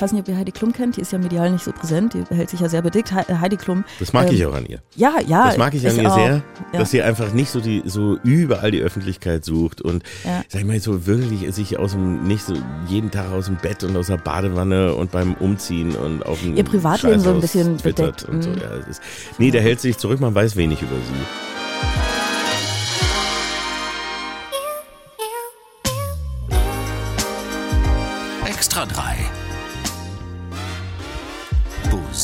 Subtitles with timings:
[0.00, 2.14] Ich weiß nicht, ob ihr Heidi Klum kennt, die ist ja medial nicht so präsent,
[2.14, 3.12] die hält sich ja sehr bedeckt.
[3.12, 3.84] Heidi Klum.
[3.98, 4.80] Das mag ähm, ich auch an ihr.
[4.96, 5.48] Ja, ja.
[5.48, 6.14] Das mag ich an ihr auch.
[6.14, 6.42] sehr,
[6.72, 6.78] ja.
[6.78, 10.40] dass sie einfach nicht so die so überall die Öffentlichkeit sucht und ja.
[10.48, 12.54] sag ich mal so wirklich sich aus dem nicht so
[12.88, 16.56] jeden Tag aus dem Bett und aus der Badewanne und beim Umziehen und auf dem
[16.56, 18.48] ihr Privatleben so ein bisschen bedeckt und so.
[18.48, 18.56] Mhm.
[18.56, 19.02] Ja, ist,
[19.36, 21.49] nee, der hält sich zurück, man weiß wenig über sie.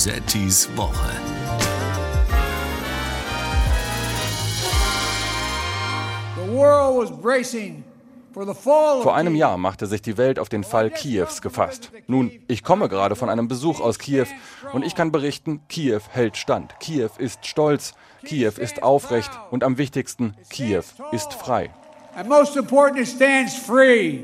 [0.06, 1.10] Bosettis Woche.
[9.02, 11.90] Vor einem Jahr machte sich die Welt auf den Fall Kiews gefasst.
[12.06, 14.26] Nun, ich komme gerade von einem Besuch aus Kiew
[14.72, 16.78] und ich kann berichten, Kiew hält stand.
[16.78, 21.70] Kiew ist stolz, Kiew ist aufrecht und am wichtigsten, Kiew ist frei.
[22.14, 24.20] And most important, it stands free.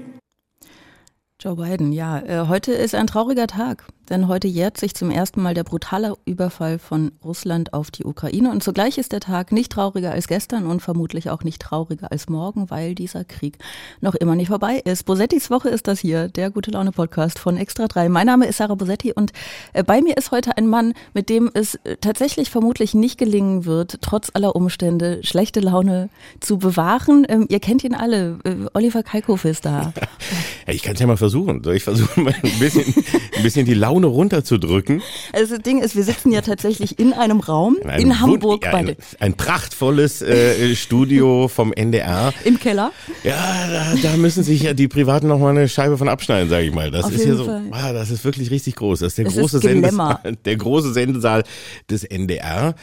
[1.42, 2.20] Joe Biden, ja.
[2.20, 6.14] Äh, heute ist ein trauriger Tag, denn heute jährt sich zum ersten Mal der brutale
[6.26, 8.50] Überfall von Russland auf die Ukraine.
[8.50, 12.28] Und zugleich ist der Tag nicht trauriger als gestern und vermutlich auch nicht trauriger als
[12.28, 13.56] morgen, weil dieser Krieg
[14.02, 15.04] noch immer nicht vorbei ist.
[15.04, 18.10] Bosettis Woche ist das hier, der Gute Laune Podcast von Extra 3.
[18.10, 19.32] Mein Name ist Sarah Bosetti und
[19.72, 23.64] äh, bei mir ist heute ein Mann, mit dem es äh, tatsächlich vermutlich nicht gelingen
[23.64, 26.10] wird, trotz aller Umstände schlechte Laune
[26.40, 27.24] zu bewahren.
[27.30, 28.38] Ähm, ihr kennt ihn alle.
[28.74, 29.94] Oliver Kalkofe ist da.
[30.66, 31.64] ich kann es ja mal versuchen?
[31.64, 32.94] Soll ich versuchen, ein bisschen,
[33.36, 35.02] ein bisschen die Laune runterzudrücken?
[35.32, 38.66] Also das Ding ist, wir sitzen ja tatsächlich in einem Raum in, in Hamburg.
[38.66, 42.32] Ein, ein, ein prachtvolles äh, Studio vom NDR.
[42.44, 42.92] Im Keller?
[43.24, 46.66] Ja, da, da müssen sich ja die Privaten noch mal eine Scheibe von abschneiden, sage
[46.66, 46.90] ich mal.
[46.90, 49.00] Das Auf ist hier so, ah, das ist wirklich richtig groß.
[49.00, 51.44] Das ist der, es große, ist Sendesaal, der große Sendesaal
[51.90, 52.74] des NDR.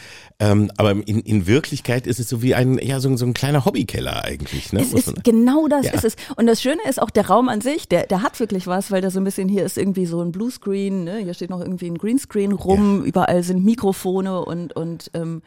[0.42, 3.66] Ähm, aber in, in Wirklichkeit ist es so wie ein, ja, so, so ein kleiner
[3.66, 4.72] Hobbykeller eigentlich.
[4.72, 4.80] Ne?
[4.80, 5.92] Es ist, genau das ja.
[5.92, 6.16] ist es.
[6.36, 9.02] Und das Schöne ist auch der Raum an sich, der, der hat wirklich was, weil
[9.02, 11.18] da so ein bisschen hier ist irgendwie so ein Bluescreen, ne?
[11.18, 13.06] hier steht noch irgendwie ein Greenscreen rum, ja.
[13.06, 15.42] überall sind Mikrofone und, und, ähm,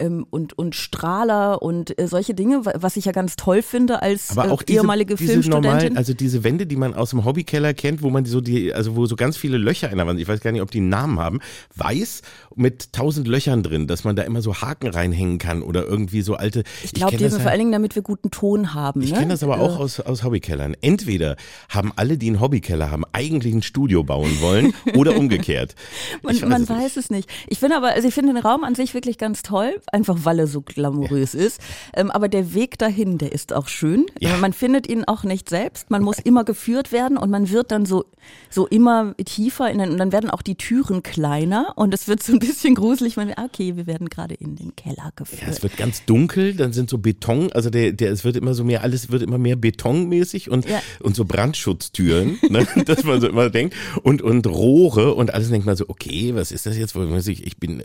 [0.00, 4.36] ähm, und, und Strahler und äh, solche Dinge, was ich ja ganz toll finde als
[4.36, 5.70] aber auch äh, ehemalige diese Filmstudentin.
[5.70, 8.96] Normalen, also diese Wände, die man aus dem Hobbykeller kennt, wo man so die, also
[8.96, 10.88] wo so ganz viele Löcher in der Wand, ich weiß gar nicht, ob die einen
[10.88, 11.40] Namen haben,
[11.76, 12.22] weiß
[12.54, 16.34] mit tausend Löchern drin, dass man da immer so Haken reinhängen kann oder irgendwie so
[16.34, 16.64] alte.
[16.82, 19.00] Ich glaube, die sind vor allen Dingen, damit wir guten Ton haben.
[19.02, 19.18] Ich ne?
[19.18, 20.74] kenne das aber auch aus, aus Hobbykellern.
[20.80, 21.36] Entweder
[21.68, 25.74] haben alle, die einen Hobbykeller haben, eigentlich ein Studio bauen wollen oder umgekehrt.
[26.22, 27.28] man, weiß, man es weiß es nicht.
[27.46, 30.38] Ich finde aber, also ich finde den Raum an sich wirklich ganz toll, einfach weil
[30.38, 31.40] er so glamourös ja.
[31.40, 31.60] ist.
[31.94, 34.06] Ähm, aber der Weg dahin, der ist auch schön.
[34.20, 34.36] Ja.
[34.38, 35.90] Man findet ihn auch nicht selbst.
[35.90, 38.04] Man muss immer geführt werden und man wird dann so,
[38.50, 42.22] so immer tiefer in den, und dann werden auch die Türen kleiner und es wird
[42.22, 43.16] so ein bisschen gruselig.
[43.16, 45.42] Man, okay, wir werden gerade in den Keller geführt.
[45.42, 48.54] Ja, es wird ganz dunkel, dann sind so Beton, also der, der, es wird immer
[48.54, 50.80] so mehr, alles wird immer mehr betonmäßig und, ja.
[51.00, 55.66] und so Brandschutztüren, ne, dass man so immer denkt und, und Rohre und alles denkt
[55.66, 56.96] man so, okay, was ist das jetzt?
[57.26, 57.84] Ich, ich bin, äh,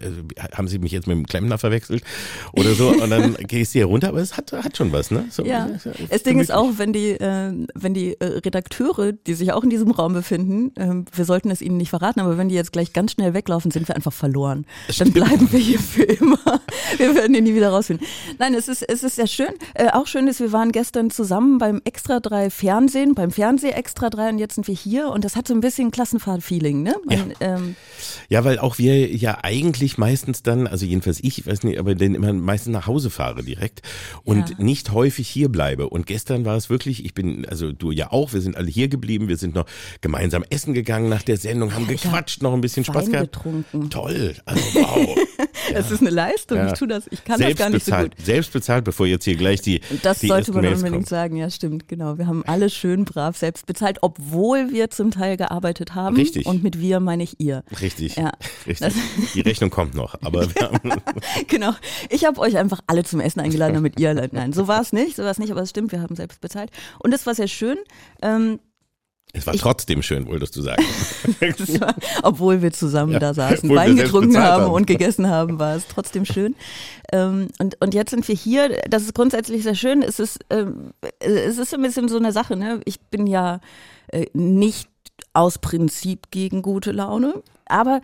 [0.53, 1.92] haben Sie mich jetzt mit dem Klempner verwechselt
[2.53, 5.25] oder so und dann gehst du hier runter, aber es hat, hat schon was, ne?
[5.29, 5.69] So, ja,
[6.09, 9.91] das Ding ist auch, wenn die, äh, wenn die Redakteure, die sich auch in diesem
[9.91, 13.13] Raum befinden, äh, wir sollten es ihnen nicht verraten, aber wenn die jetzt gleich ganz
[13.13, 14.65] schnell weglaufen, sind wir einfach verloren.
[14.97, 16.39] Dann bleiben wir hier für immer.
[16.97, 18.05] Wir werden ihn nie wieder rausfinden.
[18.39, 19.53] Nein, es ist, es ist sehr schön.
[19.73, 24.09] Äh, auch schön ist, wir waren gestern zusammen beim Extra 3 Fernsehen, beim Fernseh Extra
[24.09, 26.95] 3 und jetzt sind wir hier und das hat so ein bisschen Klassenfahrt-Feeling, ne?
[27.05, 27.55] Man, ja.
[27.55, 27.75] Ähm,
[28.29, 32.15] ja, weil auch wir ja eigentlich meistens dann, also jedenfalls ich, weiß nicht, aber dann
[32.15, 33.81] immer meistens nach Hause fahre direkt
[34.23, 34.55] und ja.
[34.57, 35.89] nicht häufig hier bleibe.
[35.89, 38.87] Und gestern war es wirklich, ich bin, also du ja auch, wir sind alle hier
[38.87, 39.65] geblieben, wir sind noch
[40.01, 43.33] gemeinsam essen gegangen nach der Sendung, haben gequatscht, noch ein bisschen Wein Spaß gehabt.
[43.33, 43.89] Getrunken.
[43.89, 45.17] Toll, also wow.
[45.73, 45.95] Es ja.
[45.95, 48.25] ist eine Leistung, ich tue das, ich kann Selbst das gar nicht bezahlt, so gut.
[48.25, 51.05] Selbst bezahlt, bevor jetzt hier gleich die Das die sollte man Mails unbedingt kommen.
[51.05, 52.17] sagen, ja stimmt, genau.
[52.17, 56.15] Wir haben alle schön brav selbst bezahlt, obwohl wir zum Teil gearbeitet haben.
[56.15, 56.45] Richtig.
[56.45, 57.63] Und mit wir meine ich ihr.
[57.81, 58.31] Richtig, ja.
[58.67, 58.93] richtig.
[59.33, 60.47] Die Rechnung kommt noch, aber
[61.47, 61.73] Genau,
[62.09, 65.15] ich habe euch einfach alle zum Essen eingeladen, damit ihr, nein, so war es nicht,
[65.15, 66.71] so war es nicht, aber es stimmt, wir haben selbst bezahlt.
[66.99, 67.77] Und das war sehr schön.
[68.21, 68.59] Ähm,
[69.35, 70.83] es war ich, trotzdem schön, wolltest du sagen.
[71.79, 75.75] war, obwohl wir zusammen ja, da saßen, Wein getrunken haben, haben, und gegessen haben, war
[75.75, 76.55] es trotzdem schön.
[77.11, 78.79] Ähm, und, und jetzt sind wir hier.
[78.87, 80.03] Das ist grundsätzlich sehr schön.
[80.03, 82.55] Es ist, ähm, es ist ein bisschen so eine Sache.
[82.55, 82.81] Ne?
[82.85, 83.59] Ich bin ja
[84.09, 84.87] äh, nicht
[85.33, 88.01] aus Prinzip gegen gute Laune, aber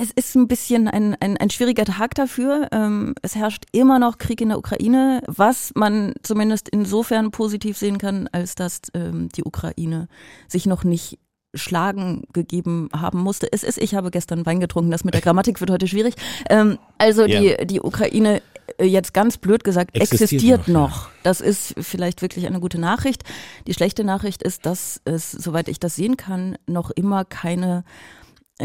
[0.00, 2.68] es ist ein bisschen ein, ein, ein schwieriger Tag dafür.
[2.70, 7.98] Ähm, es herrscht immer noch Krieg in der Ukraine, was man zumindest insofern positiv sehen
[7.98, 10.06] kann, als dass ähm, die Ukraine
[10.46, 11.18] sich noch nicht
[11.52, 13.52] schlagen gegeben haben musste.
[13.52, 16.14] Es ist, ich habe gestern Wein getrunken, das mit der Grammatik wird heute schwierig.
[16.48, 18.40] Ähm, also die, die Ukraine
[18.76, 20.90] äh, jetzt ganz blöd gesagt, existiert, existiert noch.
[20.90, 21.08] noch.
[21.24, 23.24] Das ist vielleicht wirklich eine gute Nachricht.
[23.66, 27.82] Die schlechte Nachricht ist, dass es, soweit ich das sehen kann, noch immer keine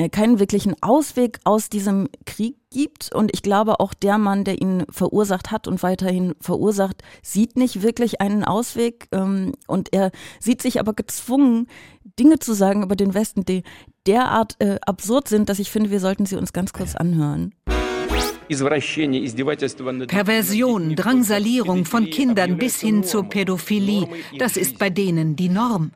[0.10, 3.14] keinen wirklichen Ausweg aus diesem Krieg gibt.
[3.14, 7.84] Und ich glaube, auch der Mann, der ihn verursacht hat und weiterhin verursacht, sieht nicht
[7.84, 9.08] wirklich einen Ausweg.
[9.12, 11.68] Ähm, und er sieht sich aber gezwungen,
[12.20, 13.64] Dinge zu sagen über den Westen, die
[14.08, 17.54] derart äh, absurd sind, dass ich finde, wir sollten sie uns ganz kurz anhören.
[20.08, 24.08] Perversion, Drangsalierung von Kindern bis hin zur Pädophilie,
[24.38, 25.92] das ist bei denen die Norm.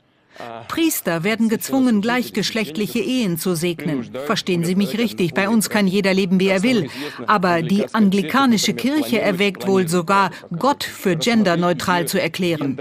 [0.69, 4.11] Priester werden gezwungen, gleichgeschlechtliche Ehen zu segnen.
[4.27, 6.89] Verstehen Sie mich richtig, bei uns kann jeder leben, wie er will.
[7.27, 12.79] Aber die anglikanische Kirche erwägt wohl sogar, Gott für genderneutral zu erklären.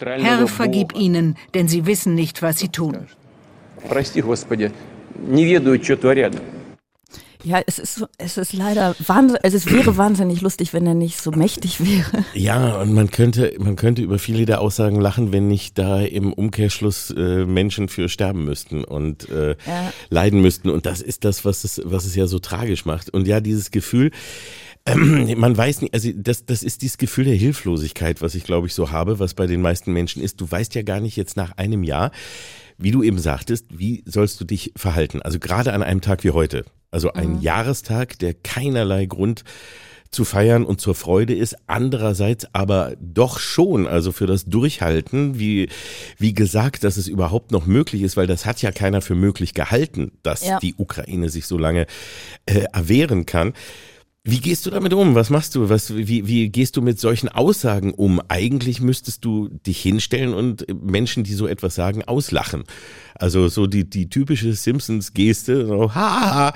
[0.00, 3.06] Herr, vergib ihnen, denn sie wissen nicht, was sie tun.
[3.88, 4.70] Прости, Господи,
[5.26, 6.34] не ведают, что творят.
[7.45, 11.21] Ja, es ist, es ist leider wahnsinnig, also es wäre wahnsinnig lustig, wenn er nicht
[11.21, 12.25] so mächtig wäre.
[12.33, 16.33] Ja, und man könnte, man könnte über viele der Aussagen lachen, wenn nicht da im
[16.33, 19.93] Umkehrschluss äh, Menschen für sterben müssten und äh, ja.
[20.09, 20.71] leiden müssten.
[20.71, 23.11] Und das ist das, was es, was es ja so tragisch macht.
[23.11, 24.09] Und ja, dieses Gefühl,
[24.87, 28.67] ähm, man weiß nicht, also das, das ist dieses Gefühl der Hilflosigkeit, was ich glaube
[28.67, 30.41] ich so habe, was bei den meisten Menschen ist.
[30.41, 32.11] Du weißt ja gar nicht jetzt nach einem Jahr,
[32.77, 35.21] wie du eben sagtest, wie sollst du dich verhalten?
[35.21, 36.65] Also gerade an einem Tag wie heute.
[36.91, 37.41] Also ein mhm.
[37.41, 39.43] Jahrestag, der keinerlei Grund
[40.11, 45.67] zu feiern und zur Freude ist, andererseits aber doch schon, also für das Durchhalten, wie,
[46.17, 49.53] wie gesagt, dass es überhaupt noch möglich ist, weil das hat ja keiner für möglich
[49.53, 50.59] gehalten, dass ja.
[50.59, 51.85] die Ukraine sich so lange
[52.45, 53.53] äh, erwehren kann.
[54.27, 55.13] Wie gehst du damit um?
[55.13, 55.69] Was machst du?
[55.69, 58.19] Was, wie, wie gehst du mit solchen Aussagen um?
[58.27, 62.63] Eigentlich müsstest du dich hinstellen und Menschen, die so etwas sagen, auslachen.
[63.17, 66.53] Also so die, die typische Simpsons-Geste, so, ha,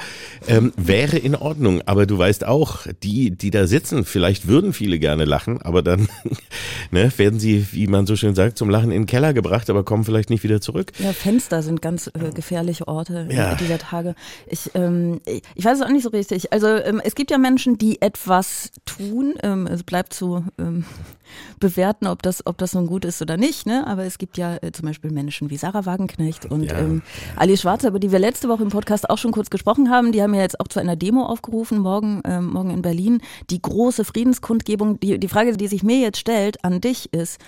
[0.48, 1.82] ähm, wäre in Ordnung.
[1.86, 6.10] Aber du weißt auch, die, die da sitzen, vielleicht würden viele gerne lachen, aber dann
[6.92, 9.84] ne, werden sie, wie man so schön sagt, zum Lachen in den Keller gebracht, aber
[9.84, 10.92] kommen vielleicht nicht wieder zurück.
[11.00, 13.56] Ja, Fenster sind ganz äh, gefährliche Orte ja.
[13.56, 14.16] dieser Tage.
[14.48, 16.52] Ich, ähm, ich weiß es auch nicht so richtig.
[16.52, 19.36] Also ähm, es gibt ja Menschen, die etwas tun.
[19.44, 20.86] Ähm, es bleibt zu ähm,
[21.60, 23.66] bewerten, ob das, ob das nun gut ist oder nicht.
[23.66, 23.86] Ne?
[23.86, 26.80] Aber es gibt ja äh, zum Beispiel Menschen wie Sarah Wagenknecht und ja.
[26.80, 27.02] ähm,
[27.36, 30.12] Ali Schwarzer, über die wir letzte Woche im Podcast auch schon kurz gesprochen haben.
[30.12, 33.22] Die haben ja jetzt auch zu einer Demo aufgerufen, morgen, ähm, morgen in Berlin.
[33.50, 35.00] Die große Friedenskundgebung.
[35.00, 37.40] Die, die Frage, die sich mir jetzt stellt an dich ist,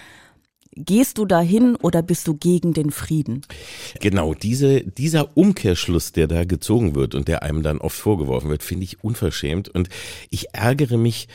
[0.73, 3.41] Gehst du dahin oder bist du gegen den Frieden?
[3.99, 8.63] Genau, diese, dieser Umkehrschluss, der da gezogen wird und der einem dann oft vorgeworfen wird,
[8.63, 9.67] finde ich unverschämt.
[9.67, 9.89] Und
[10.29, 11.27] ich ärgere mich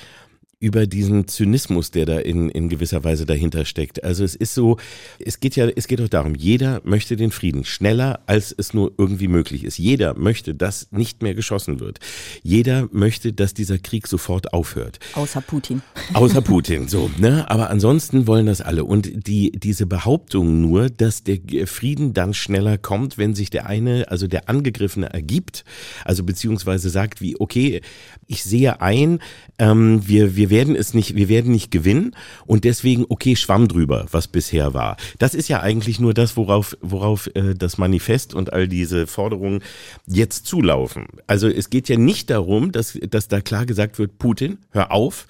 [0.58, 4.02] über diesen Zynismus, der da in, in gewisser Weise dahinter steckt.
[4.02, 4.78] Also es ist so,
[5.18, 8.94] es geht ja, es geht doch darum, jeder möchte den Frieden schneller, als es nur
[8.96, 9.76] irgendwie möglich ist.
[9.76, 11.98] Jeder möchte, dass nicht mehr geschossen wird.
[12.42, 14.98] Jeder möchte, dass dieser Krieg sofort aufhört.
[15.12, 15.82] Außer Putin.
[16.14, 17.50] Außer Putin, so, ne?
[17.50, 18.84] Aber ansonsten wollen das alle.
[18.84, 24.10] Und die, diese Behauptung nur, dass der Frieden dann schneller kommt, wenn sich der eine,
[24.10, 25.64] also der Angegriffene ergibt,
[26.06, 27.82] also beziehungsweise sagt wie, okay,
[28.26, 29.20] ich sehe ein,
[29.58, 32.14] ähm, wir, wir wir werden es nicht, wir werden nicht gewinnen
[32.46, 34.96] und deswegen, okay, schwamm drüber, was bisher war.
[35.18, 39.62] Das ist ja eigentlich nur das, worauf, worauf äh, das Manifest und all diese Forderungen
[40.06, 41.06] jetzt zulaufen.
[41.26, 45.26] Also es geht ja nicht darum, dass, dass da klar gesagt wird, Putin, hör auf,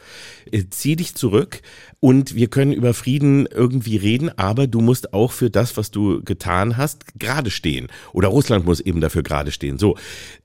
[0.50, 1.62] äh, zieh dich zurück
[2.00, 6.22] und wir können über Frieden irgendwie reden, aber du musst auch für das, was du
[6.22, 7.88] getan hast, gerade stehen.
[8.12, 9.78] Oder Russland muss eben dafür gerade stehen.
[9.78, 9.96] So,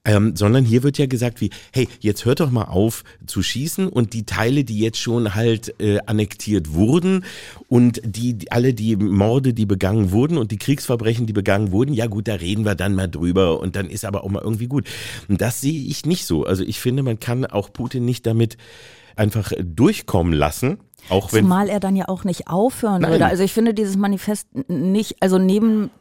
[0.06, 3.88] ähm, sondern hier wird ja gesagt wie, hey, jetzt hört doch mal auf zu schießen
[3.88, 7.26] und die Teile, die jetzt schon halt äh, annektiert wurden
[7.68, 11.94] und die, die alle die Morde, die begangen wurden und die Kriegsverbrechen, die begangen wurden,
[11.94, 14.68] ja gut, da reden wir dann mal drüber und dann ist aber auch mal irgendwie
[14.68, 14.88] gut.
[15.28, 16.46] Und das sehe ich nicht so.
[16.46, 18.58] Also ich finde, man kann auch Putin nicht damit
[19.22, 20.80] einfach durchkommen lassen.
[21.10, 23.12] Auch wenn Zumal er dann ja auch nicht aufhören Nein.
[23.12, 23.26] würde.
[23.28, 25.92] Also ich finde dieses Manifest nicht, also neben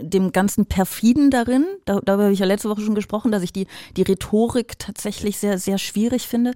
[0.00, 3.52] dem ganzen Perfiden darin, da, darüber habe ich ja letzte Woche schon gesprochen, dass ich
[3.52, 6.52] die, die Rhetorik tatsächlich sehr, sehr schwierig finde.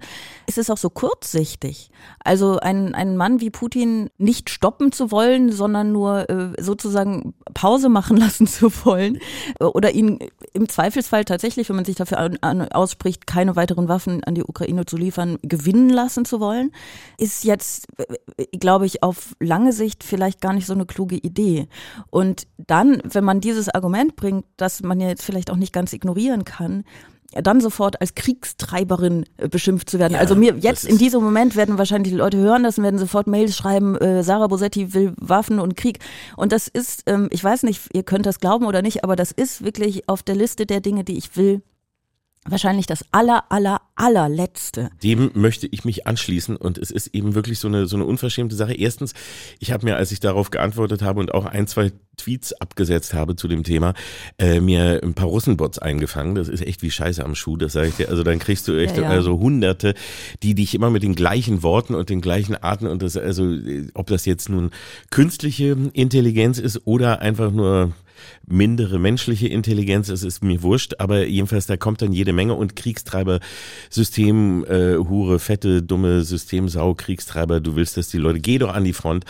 [0.47, 1.91] Es ist auch so kurzsichtig.
[2.23, 7.89] Also ein, ein Mann wie Putin nicht stoppen zu wollen, sondern nur äh, sozusagen Pause
[7.89, 9.19] machen lassen zu wollen
[9.59, 10.19] oder ihn
[10.53, 14.43] im Zweifelsfall tatsächlich, wenn man sich dafür an, an, ausspricht, keine weiteren Waffen an die
[14.43, 16.71] Ukraine zu liefern, gewinnen lassen zu wollen,
[17.17, 21.67] ist jetzt, äh, glaube ich, auf lange Sicht vielleicht gar nicht so eine kluge Idee.
[22.09, 25.71] Und dann, wenn man man dieses Argument bringt, dass man ja jetzt vielleicht auch nicht
[25.71, 26.83] ganz ignorieren kann,
[27.31, 30.13] dann sofort als Kriegstreiberin äh, beschimpft zu werden.
[30.13, 32.97] Ja, also mir jetzt in diesem Moment werden wahrscheinlich die Leute hören das und werden
[32.97, 35.99] sofort Mails schreiben, äh, Sarah Bosetti will Waffen und Krieg.
[36.37, 39.31] Und das ist, ähm, ich weiß nicht, ihr könnt das glauben oder nicht, aber das
[39.31, 41.61] ist wirklich auf der Liste der Dinge, die ich will,
[42.45, 44.89] wahrscheinlich das aller, aller, allerletzte.
[45.03, 48.55] Dem möchte ich mich anschließen und es ist eben wirklich so eine, so eine unverschämte
[48.55, 48.73] Sache.
[48.73, 49.13] Erstens,
[49.59, 53.35] ich habe mir, als ich darauf geantwortet habe und auch ein, zwei Tweets abgesetzt habe
[53.35, 53.93] zu dem Thema,
[54.37, 56.35] äh, mir ein paar Russenbots eingefangen.
[56.35, 58.09] Das ist echt wie Scheiße am Schuh, das sage ich dir.
[58.09, 59.09] Also dann kriegst du echt ja, ja.
[59.09, 59.93] also Hunderte,
[60.43, 63.53] die dich immer mit den gleichen Worten und den gleichen Arten und das, also
[63.93, 64.71] ob das jetzt nun
[65.09, 67.93] künstliche Intelligenz ist oder einfach nur
[68.47, 72.75] mindere menschliche Intelligenz, es ist mir wurscht, aber jedenfalls da kommt dann jede Menge und
[72.75, 73.39] Kriegstreiber,
[73.89, 78.83] System, äh, Hure, fette, dumme Systemsau, Kriegstreiber, du willst, dass die Leute, geh doch an
[78.83, 79.25] die Front.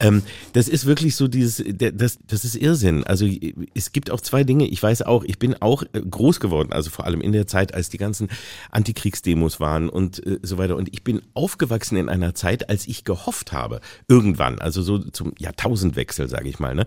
[0.00, 0.22] Ähm,
[0.52, 3.04] das ist wirklich so dieses, das, das ist Irrsinn.
[3.04, 3.26] Also
[3.74, 6.90] es gibt auch zwei Dinge, ich weiß auch, ich bin auch äh, groß geworden, also
[6.90, 8.28] vor allem in der Zeit, als die ganzen
[8.70, 13.04] Antikriegsdemos waren und äh, so weiter und ich bin aufgewachsen in einer Zeit, als ich
[13.04, 16.86] gehofft habe, irgendwann, also so zum Jahrtausendwechsel, sage ich mal, ne,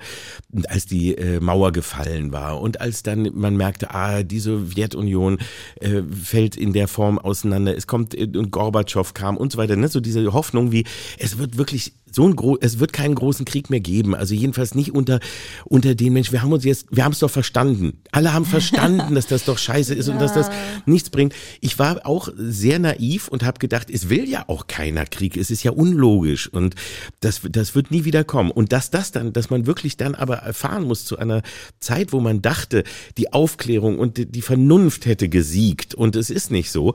[0.67, 5.39] als die äh, Mauer gefallen war und als dann man merkte, ah, die Sowjetunion
[5.79, 9.77] äh, fällt in der Form auseinander, es kommt äh, und Gorbatschow kam und so weiter,
[9.77, 9.87] ne?
[9.87, 10.83] so diese Hoffnung wie,
[11.17, 14.75] es wird wirklich so ein gro es wird keinen großen Krieg mehr geben, also jedenfalls
[14.75, 15.19] nicht unter
[15.65, 16.31] unter den Menschen.
[16.31, 17.99] Wir haben uns jetzt, wir haben es doch verstanden.
[18.11, 20.13] Alle haben verstanden, dass das doch scheiße ist ja.
[20.13, 20.49] und dass das
[20.85, 21.33] nichts bringt.
[21.61, 25.37] Ich war auch sehr naiv und habe gedacht, es will ja auch keiner Krieg.
[25.37, 26.75] Es ist ja unlogisch und
[27.19, 28.51] das das wird nie wieder kommen.
[28.51, 31.41] Und dass das dann, dass man wirklich dann aber erfahren muss zu einer
[31.79, 32.83] Zeit, wo man dachte,
[33.17, 36.93] die Aufklärung und die Vernunft hätte gesiegt und es ist nicht so.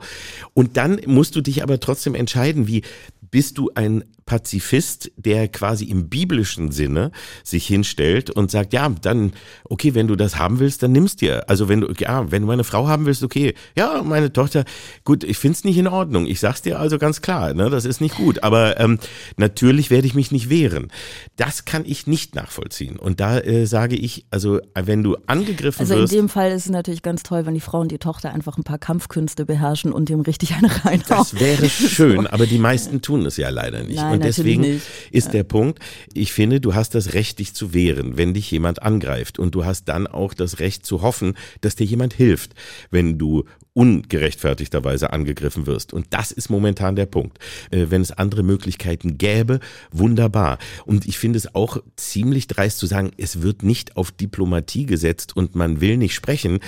[0.53, 2.83] Und dann musst du dich aber trotzdem entscheiden, wie
[3.31, 7.11] bist du ein Pazifist, der quasi im biblischen Sinne
[7.43, 9.33] sich hinstellt und sagt, ja, dann,
[9.65, 11.49] okay, wenn du das haben willst, dann nimmst dir.
[11.49, 14.65] Also wenn du, ja, wenn du meine Frau haben willst, okay, ja, meine Tochter,
[15.03, 16.25] gut, ich find's nicht in Ordnung.
[16.25, 18.43] Ich sag's dir also ganz klar, ne, das ist nicht gut.
[18.43, 18.99] Aber ähm,
[19.37, 20.91] natürlich werde ich mich nicht wehren.
[21.35, 22.97] Das kann ich nicht nachvollziehen.
[22.97, 26.01] Und da äh, sage ich, also wenn du angegriffen also wirst.
[26.01, 28.33] Also in dem Fall ist es natürlich ganz toll, wenn die Frau und die Tochter
[28.33, 31.03] einfach ein paar Kampfkünste beherrschen und dem richtig eine reinhauen.
[31.07, 33.97] Das wäre schön, aber die meisten tun es ja leider nicht.
[33.97, 35.79] Nein, und deswegen ist der Punkt,
[36.13, 39.39] ich finde, du hast das Recht, dich zu wehren, wenn dich jemand angreift.
[39.39, 42.53] Und du hast dann auch das Recht zu hoffen, dass dir jemand hilft,
[42.91, 45.93] wenn du ungerechtfertigterweise angegriffen wirst.
[45.93, 47.39] Und das ist momentan der Punkt.
[47.71, 49.59] Äh, wenn es andere Möglichkeiten gäbe,
[49.91, 50.59] wunderbar.
[50.85, 55.35] Und ich finde es auch ziemlich dreist zu sagen, es wird nicht auf Diplomatie gesetzt
[55.35, 56.59] und man will nicht sprechen.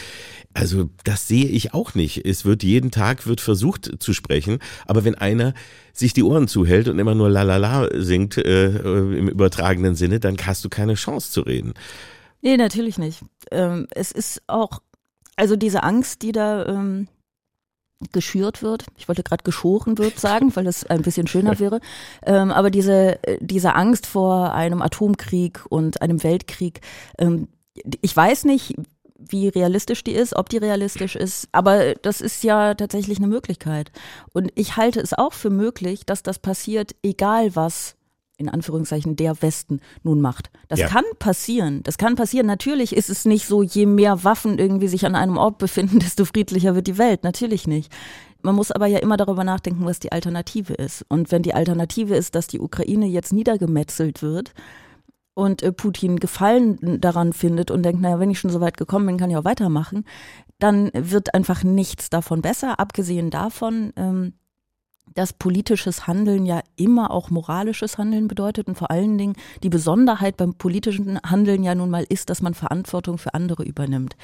[0.54, 2.26] Also das sehe ich auch nicht.
[2.26, 5.54] Es wird jeden Tag wird versucht zu sprechen, aber wenn einer
[5.94, 10.38] sich die Ohren zuhält und immer nur lalala singt äh, äh, im übertragenen Sinne, dann
[10.46, 11.74] hast du keine Chance zu reden.
[12.42, 13.22] Nee, natürlich nicht.
[13.52, 14.82] Ähm, es ist auch,
[15.36, 17.08] also diese Angst, die da ähm,
[18.12, 21.80] geschürt wird, ich wollte gerade geschoren wird sagen, weil das ein bisschen schöner wäre,
[22.26, 26.82] ähm, aber diese, äh, diese Angst vor einem Atomkrieg und einem Weltkrieg,
[27.18, 27.48] ähm,
[28.02, 28.76] ich weiß nicht,
[29.18, 31.48] wie realistisch die ist, ob die realistisch ist.
[31.52, 33.92] Aber das ist ja tatsächlich eine Möglichkeit.
[34.34, 37.96] Und ich halte es auch für möglich, dass das passiert, egal was
[38.38, 40.50] in Anführungszeichen der Westen nun macht.
[40.68, 40.88] Das ja.
[40.88, 41.84] kann passieren.
[41.84, 42.48] Das kann passieren.
[42.48, 46.26] Natürlich ist es nicht so, je mehr Waffen irgendwie sich an einem Ort befinden, desto
[46.26, 47.24] friedlicher wird die Welt.
[47.24, 47.92] Natürlich nicht.
[48.42, 51.06] Man muss aber ja immer darüber nachdenken, was die Alternative ist.
[51.10, 54.54] Und wenn die Alternative ist, dass die Ukraine jetzt niedergemetzelt wird,
[55.36, 59.06] und äh, Putin Gefallen daran findet und denkt, naja, wenn ich schon so weit gekommen
[59.06, 60.06] bin, kann ich auch weitermachen,
[60.60, 64.34] dann wird einfach nichts davon besser, abgesehen davon, ähm,
[65.14, 70.36] dass politisches Handeln ja immer auch moralisches Handeln bedeutet und vor allen Dingen die Besonderheit
[70.38, 74.16] beim politischen Handeln ja nun mal ist, dass man Verantwortung für andere übernimmt.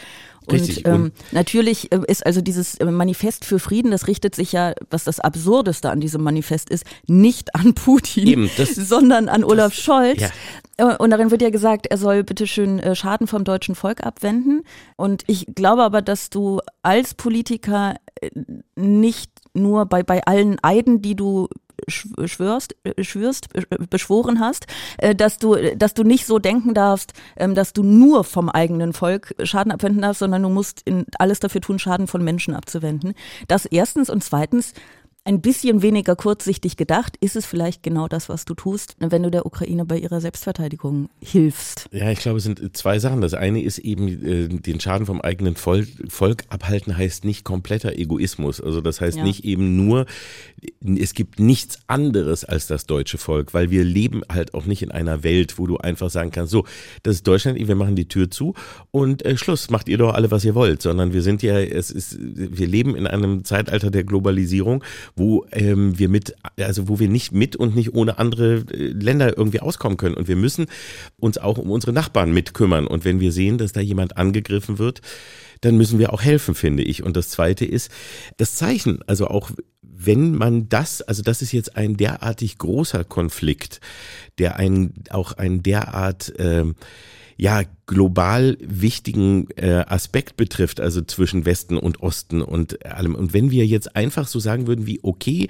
[0.51, 0.85] Richtig.
[0.85, 4.73] Und ähm, natürlich äh, ist also dieses äh, Manifest für Frieden, das richtet sich ja,
[4.89, 9.75] was das Absurdeste an diesem Manifest ist, nicht an Putin, Eben, das, sondern an Olaf
[9.75, 10.21] das, Scholz.
[10.21, 10.29] Ja.
[10.77, 14.63] Äh, und darin wird ja gesagt, er soll bitteschön Schaden vom deutschen Volk abwenden.
[14.97, 17.95] Und ich glaube aber, dass du als Politiker
[18.75, 21.47] nicht nur bei, bei allen Eiden, die du
[21.87, 23.47] schwörst, äh, schwörst,
[23.89, 24.67] beschworen hast,
[24.97, 28.93] äh, dass du, dass du nicht so denken darfst, ähm, dass du nur vom eigenen
[28.93, 30.83] Volk Schaden abwenden darfst, sondern du musst
[31.17, 33.13] alles dafür tun, Schaden von Menschen abzuwenden.
[33.47, 34.73] Das erstens und zweitens
[35.23, 39.29] ein bisschen weniger kurzsichtig gedacht, ist es vielleicht genau das, was du tust, wenn du
[39.29, 41.87] der Ukraine bei ihrer Selbstverteidigung hilfst.
[41.91, 43.21] Ja, ich glaube, es sind zwei Sachen.
[43.21, 47.93] Das eine ist eben, äh, den Schaden vom eigenen Volk, Volk abhalten heißt nicht kompletter
[47.93, 48.59] Egoismus.
[48.59, 49.23] Also das heißt ja.
[49.23, 50.07] nicht eben nur,
[50.83, 54.91] es gibt nichts anderes als das deutsche Volk, weil wir leben halt auch nicht in
[54.91, 56.65] einer Welt, wo du einfach sagen kannst, so,
[57.03, 58.55] das ist Deutschland, wir machen die Tür zu
[58.89, 61.91] und äh, Schluss, macht ihr doch alle, was ihr wollt, sondern wir sind ja, es
[61.91, 64.83] ist, wir leben in einem Zeitalter der Globalisierung
[65.15, 69.37] wo ähm, wir mit, also wo wir nicht mit und nicht ohne andere äh, Länder
[69.37, 70.15] irgendwie auskommen können.
[70.15, 70.67] Und wir müssen
[71.17, 72.87] uns auch um unsere Nachbarn mitkümmern.
[72.87, 75.01] Und wenn wir sehen, dass da jemand angegriffen wird,
[75.61, 77.03] dann müssen wir auch helfen, finde ich.
[77.03, 77.91] Und das Zweite ist
[78.37, 78.99] das Zeichen.
[79.07, 79.51] Also auch
[79.81, 83.79] wenn man das, also das ist jetzt ein derartig großer Konflikt,
[84.39, 86.65] der ein, auch ein derart, äh,
[87.37, 93.15] ja, global wichtigen äh, Aspekt betrifft, also zwischen Westen und Osten und allem.
[93.15, 95.49] Und wenn wir jetzt einfach so sagen würden wie, okay,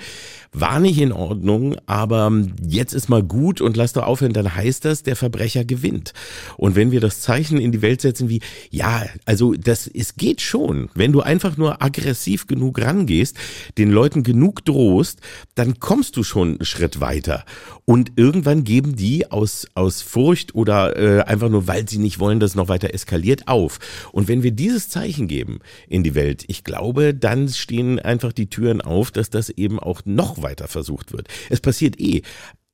[0.52, 2.32] war nicht in Ordnung, aber
[2.68, 6.14] jetzt ist mal gut und lass doch aufhören, dann heißt das, der Verbrecher gewinnt.
[6.58, 10.42] Und wenn wir das Zeichen in die Welt setzen wie, ja, also das, es geht
[10.42, 10.90] schon.
[10.96, 13.38] Wenn du einfach nur aggressiv genug rangehst,
[13.78, 15.20] den Leuten genug drohst,
[15.54, 17.46] dann kommst du schon einen Schritt weiter.
[17.86, 22.31] Und irgendwann geben die aus, aus Furcht oder äh, einfach nur, weil sie nicht wollen,
[22.32, 23.80] wollen, dass es noch weiter eskaliert, auf.
[24.12, 28.50] Und wenn wir dieses Zeichen geben in die Welt, ich glaube, dann stehen einfach die
[28.50, 31.28] Türen auf, dass das eben auch noch weiter versucht wird.
[31.50, 32.22] Es passiert eh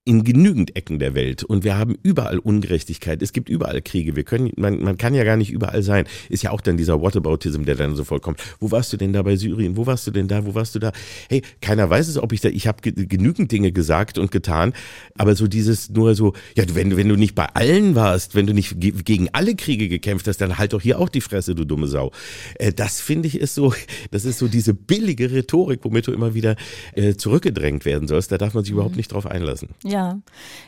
[0.07, 3.21] in genügend Ecken der Welt und wir haben überall Ungerechtigkeit.
[3.21, 4.15] Es gibt überall Kriege.
[4.15, 6.05] Wir können, man, man kann ja gar nicht überall sein.
[6.29, 8.41] Ist ja auch dann dieser Whataboutism, der dann so vollkommt.
[8.61, 9.75] Wo warst du denn da bei Syrien?
[9.75, 10.45] Wo warst du denn da?
[10.45, 10.93] Wo warst du da?
[11.27, 14.71] Hey, keiner weiß es, ob ich da, ich habe genügend Dinge gesagt und getan,
[15.17, 18.53] aber so dieses nur so, ja, wenn, wenn du nicht bei allen warst, wenn du
[18.53, 21.65] nicht ge gegen alle Kriege gekämpft hast, dann halt doch hier auch die Fresse, du
[21.65, 22.13] dumme Sau.
[22.55, 23.73] Äh, das finde ich ist so,
[24.11, 26.55] das ist so diese billige Rhetorik, womit du immer wieder
[26.93, 28.31] äh, zurückgedrängt werden sollst.
[28.31, 28.77] Da darf man sich mhm.
[28.77, 29.67] überhaupt nicht drauf einlassen.
[29.83, 29.96] Ja.
[29.97, 30.19] Ja,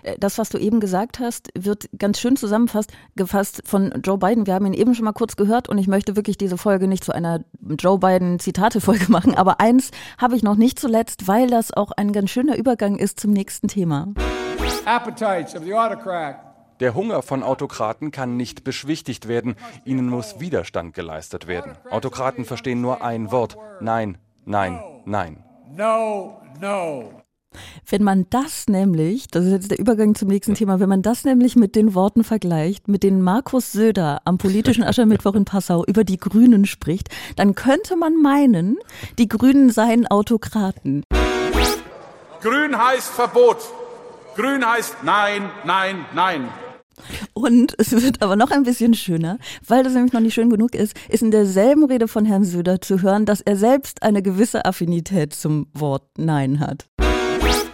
[0.02, 4.48] äh, das, was du eben gesagt hast, wird ganz schön zusammengefasst gefasst von Joe Biden.
[4.48, 7.04] Wir haben ihn eben schon mal kurz gehört und ich möchte wirklich diese Folge nicht
[7.04, 7.42] zu einer
[7.78, 9.36] Joe Biden-Zitate-Folge machen.
[9.36, 13.20] Aber eins habe ich noch nicht zuletzt, weil das auch ein ganz schöner Übergang ist
[13.20, 14.08] zum nächsten Thema.
[14.86, 16.38] Appetites of the autocrat.
[16.80, 21.74] Der Hunger von Autokraten kann nicht beschwichtigt werden, ihnen muss Widerstand geleistet werden.
[21.92, 23.58] Autokraten verstehen nur ein Wort.
[23.80, 25.44] Nein, nein, nein.
[25.76, 27.19] No, no.
[27.90, 31.24] Wenn man das nämlich, das ist jetzt der Übergang zum nächsten Thema, wenn man das
[31.24, 36.04] nämlich mit den Worten vergleicht, mit denen Markus Söder am politischen Aschermittwoch in Passau über
[36.04, 38.78] die Grünen spricht, dann könnte man meinen,
[39.18, 41.04] die Grünen seien Autokraten.
[42.42, 43.58] Grün heißt Verbot.
[44.36, 46.50] Grün heißt Nein, Nein, Nein.
[47.34, 50.76] Und es wird aber noch ein bisschen schöner, weil das nämlich noch nicht schön genug
[50.76, 54.66] ist, ist in derselben Rede von Herrn Söder zu hören, dass er selbst eine gewisse
[54.66, 56.88] Affinität zum Wort Nein hat.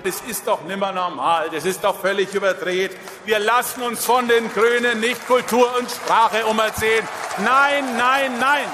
[0.06, 2.92] Das ist doch nimmer normal, das ist doch völlig überdreht.
[3.26, 7.04] Wir lassen uns von den Grünen nicht Kultur und Sprache umerzählen.
[7.44, 8.68] Nein, nein, nein.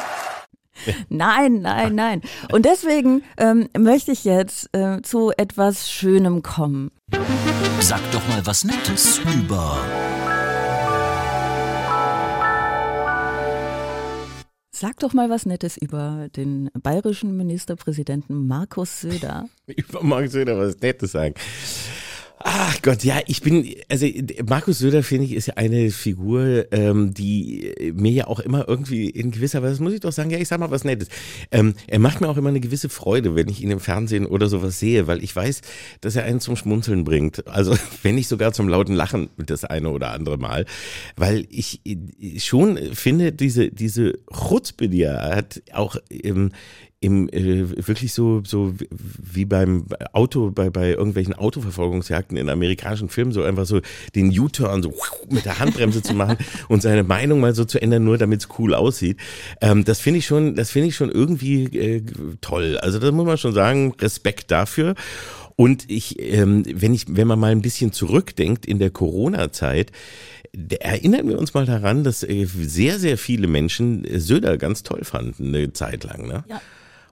[1.07, 2.21] Nein, nein, nein.
[2.51, 6.91] Und deswegen ähm, möchte ich jetzt äh, zu etwas Schönem kommen.
[7.79, 9.77] Sag doch mal was Nettes über
[14.81, 19.47] Sag doch mal was Nettes über den bayerischen Ministerpräsidenten Markus Söder.
[19.67, 21.35] über Markus Söder was Nettes sagen.
[22.43, 24.07] Ach Gott, ja, ich bin, also
[24.47, 29.09] Markus Söder, finde ich, ist ja eine Figur, ähm, die mir ja auch immer irgendwie
[29.09, 31.09] in gewisser Weise, muss ich doch sagen, ja, ich sag mal was Nettes.
[31.51, 34.47] Ähm, er macht mir auch immer eine gewisse Freude, wenn ich ihn im Fernsehen oder
[34.47, 35.61] sowas sehe, weil ich weiß,
[36.01, 37.47] dass er einen zum Schmunzeln bringt.
[37.47, 40.65] Also wenn nicht sogar zum lauten Lachen das eine oder andere Mal.
[41.15, 41.81] Weil ich
[42.37, 46.51] schon finde, diese, diese Chutzpe, die er hat, auch ähm,
[47.03, 53.31] im äh, wirklich so so wie beim Auto bei bei irgendwelchen Autoverfolgungsjagden in amerikanischen Filmen
[53.31, 53.81] so einfach so
[54.13, 54.93] den U-Turn so
[55.29, 56.37] mit der Handbremse zu machen
[56.69, 59.17] und seine Meinung mal so zu ändern nur damit es cool aussieht
[59.61, 62.03] ähm, das finde ich schon das finde ich schon irgendwie äh,
[62.39, 64.93] toll also das muss man schon sagen Respekt dafür
[65.55, 69.91] und ich ähm, wenn ich wenn man mal ein bisschen zurückdenkt in der Corona Zeit
[70.81, 75.55] erinnern wir uns mal daran, dass äh, sehr, sehr viele Menschen Söder ganz toll fanden,
[75.55, 76.27] eine Zeit lang.
[76.27, 76.43] Ne?
[76.49, 76.61] Ja.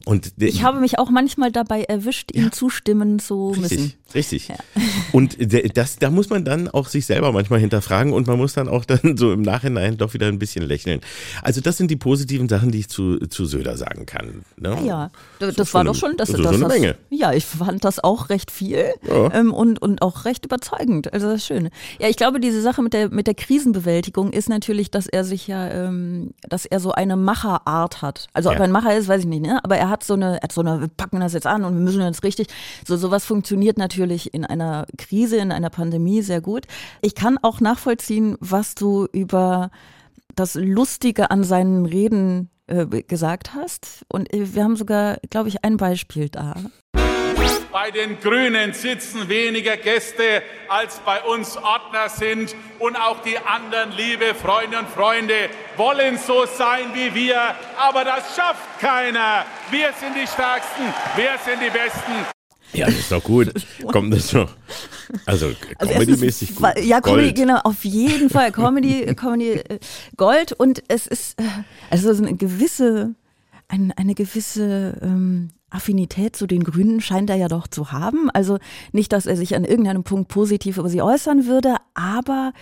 [0.05, 3.93] Und ich habe mich auch manchmal dabei erwischt, ihm zustimmen zu richtig, müssen.
[4.13, 4.47] Richtig.
[4.47, 4.55] Ja.
[5.11, 5.37] Und
[5.75, 8.85] das, da muss man dann auch sich selber manchmal hinterfragen und man muss dann auch
[8.85, 11.01] dann so im Nachhinein doch wieder ein bisschen lächeln.
[11.41, 14.45] Also das sind die positiven Sachen, die ich zu, zu Söder sagen kann.
[14.57, 14.77] Ne?
[14.85, 16.95] Ja, das, das war doch schon, das, das, das, eine Menge.
[17.09, 19.33] Ja, ich fand das auch recht viel ja.
[19.33, 21.11] ähm, und, und auch recht überzeugend.
[21.11, 21.69] Also das ist schön.
[21.99, 25.47] Ja, ich glaube, diese Sache mit der, mit der Krisenbewältigung ist natürlich, dass er sich
[25.47, 28.27] ja, ähm, dass er so eine Macherart hat.
[28.33, 29.59] Also ob er ein Macher ist, weiß ich nicht, ne?
[29.63, 31.73] aber er hat so eine, er hat so eine, wir packen das jetzt an und
[31.73, 32.47] wir müssen jetzt richtig,
[32.87, 36.65] so sowas funktioniert natürlich in einer Krise, in einer Pandemie sehr gut.
[37.01, 39.71] Ich kann auch nachvollziehen, was du über
[40.35, 44.05] das Lustige an seinen Reden äh, gesagt hast.
[44.09, 46.55] Und äh, wir haben sogar, glaube ich, ein Beispiel da.
[47.71, 52.55] Bei den Grünen sitzen weniger Gäste, als bei uns Ordner sind.
[52.79, 57.39] Und auch die anderen, liebe Freunde und Freunde, wollen so sein wie wir.
[57.77, 59.45] Aber das schafft keiner.
[59.69, 60.83] Wir sind die Stärksten,
[61.15, 62.38] wir sind die Besten.
[62.73, 63.51] Ja, das ist doch gut.
[63.91, 64.51] Kommt das noch?
[65.25, 66.67] Also, also Comedy-mäßig gut.
[66.83, 68.51] Ja, Comedy, genau, auf jeden Fall.
[68.51, 69.79] Comedy, Comedy äh,
[70.17, 71.43] Gold und es ist, äh,
[71.89, 73.15] also eine gewisse,
[73.67, 78.29] ein, eine gewisse ähm, Affinität zu den Grünen scheint er ja doch zu haben.
[78.31, 78.59] Also
[78.91, 82.53] nicht, dass er sich an irgendeinem Punkt positiv über sie äußern würde, aber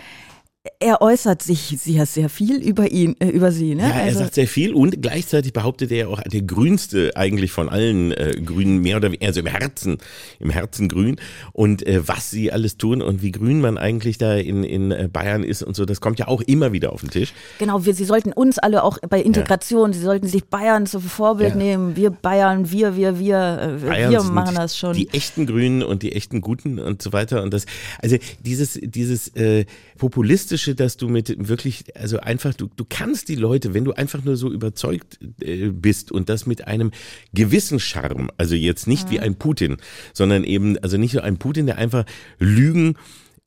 [0.80, 3.76] er äußert sich sehr, sehr viel über ihn, äh, über sie.
[3.76, 3.84] Ne?
[3.84, 7.70] Ja, er also, sagt sehr viel und gleichzeitig behauptet er auch der grünste eigentlich von
[7.70, 9.98] allen äh, Grünen mehr oder weniger, also im Herzen,
[10.40, 11.18] im Herzen grün
[11.54, 15.10] und äh, was sie alles tun und wie grün man eigentlich da in, in äh,
[15.12, 17.34] Bayern ist und so, das kommt ja auch immer wieder auf den Tisch.
[17.60, 19.98] Genau, wir, sie sollten uns alle auch bei Integration, ja.
[19.98, 21.56] sie sollten sich Bayern zum Vorbild ja.
[21.56, 21.96] nehmen.
[21.96, 24.94] Wir Bayern, wir, wir, wir, äh, Bayern wir machen das schon.
[24.94, 27.66] Die echten Grünen und die echten Guten und so weiter und das,
[28.02, 29.66] also dieses, dieses äh,
[29.98, 33.94] populistische Fantastische, dass du mit wirklich, also einfach, du, du kannst die Leute, wenn du
[33.94, 36.92] einfach nur so überzeugt äh, bist und das mit einem
[37.34, 39.12] gewissen Charme, also jetzt nicht mhm.
[39.12, 39.78] wie ein Putin,
[40.14, 42.06] sondern eben, also nicht so ein Putin, der einfach
[42.40, 42.96] Lügen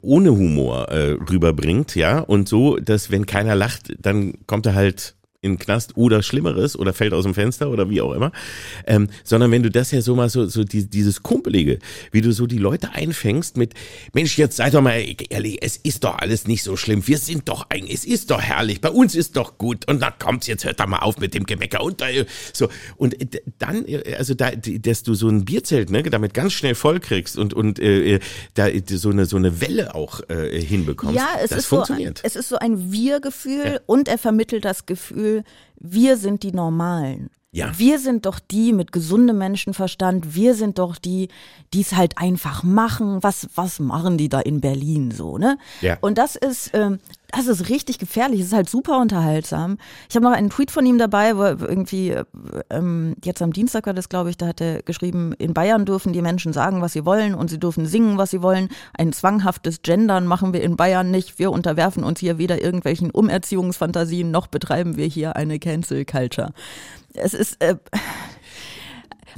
[0.01, 5.15] ohne Humor äh, rüberbringt, ja, und so, dass wenn keiner lacht, dann kommt er halt
[5.43, 8.31] in den Knast oder Schlimmeres oder fällt aus dem Fenster oder wie auch immer,
[8.87, 11.79] ähm, sondern wenn du das ja so mal so, so die, dieses Kumpelige,
[12.13, 13.73] wie du so die Leute einfängst mit,
[14.13, 17.49] Mensch, jetzt seid doch mal ehrlich, es ist doch alles nicht so schlimm, wir sind
[17.49, 19.89] doch eigentlich, es ist doch herrlich, bei uns ist doch gut.
[19.89, 22.07] Und dann kommt's, jetzt hört doch mal auf mit dem Gemecker und da,
[22.53, 22.69] so.
[22.97, 23.17] Und
[23.59, 23.87] dann,
[24.19, 27.79] also da, dass du so ein Bierzelt, ne, damit ganz schnell voll kriegst und und
[27.79, 28.21] äh,
[28.55, 32.19] da so eine so eine Welle auch äh, hinbekommst, ja, es das ist funktioniert.
[32.19, 33.81] So ein, es ist so ein Wir-Gefühl ja.
[33.87, 35.45] und er vermittelt das Gefühl Gefühl,
[35.79, 37.31] wir sind die Normalen.
[37.53, 37.77] Ja.
[37.77, 40.37] Wir sind doch die mit gesundem Menschenverstand.
[40.37, 41.29] Wir sind doch die,
[41.75, 43.23] die es halt einfach machen.
[43.23, 45.59] Was, was machen die da in Berlin so, ne?
[45.81, 45.99] Ja.
[46.01, 47.01] Und das ist, ähm,
[47.33, 48.41] das ist richtig gefährlich.
[48.41, 49.79] Es ist halt super unterhaltsam.
[50.09, 52.17] Ich habe noch einen Tweet von ihm dabei, wo irgendwie,
[52.71, 56.13] ähm, jetzt am Dienstag war das, glaube ich, da hat er geschrieben, in Bayern dürfen
[56.13, 58.69] die Menschen sagen, was sie wollen und sie dürfen singen, was sie wollen.
[58.97, 61.39] Ein zwanghaftes Gendern machen wir in Bayern nicht.
[61.39, 66.53] Wir unterwerfen uns hier weder irgendwelchen Umerziehungsfantasien, noch betreiben wir hier eine Cancel Culture
[67.15, 67.61] es ist.
[67.63, 67.77] Äh,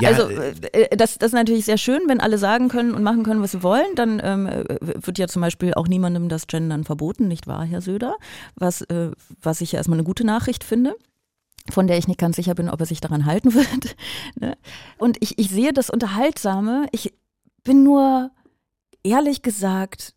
[0.00, 3.02] ja, also äh, äh, das, das ist natürlich sehr schön, wenn alle sagen können und
[3.02, 3.94] machen können, was sie wollen.
[3.94, 4.46] Dann ähm,
[4.80, 8.16] wird ja zum Beispiel auch niemandem das Gendern verboten, nicht wahr, Herr Söder?
[8.54, 10.94] Was, äh, was ich ja erstmal eine gute Nachricht finde
[11.70, 13.96] von der ich nicht ganz sicher bin, ob er sich daran halten wird.
[14.34, 14.56] Ne?
[14.98, 16.86] Und ich, ich sehe das Unterhaltsame.
[16.90, 17.14] Ich
[17.62, 18.32] bin nur
[19.04, 20.14] ehrlich gesagt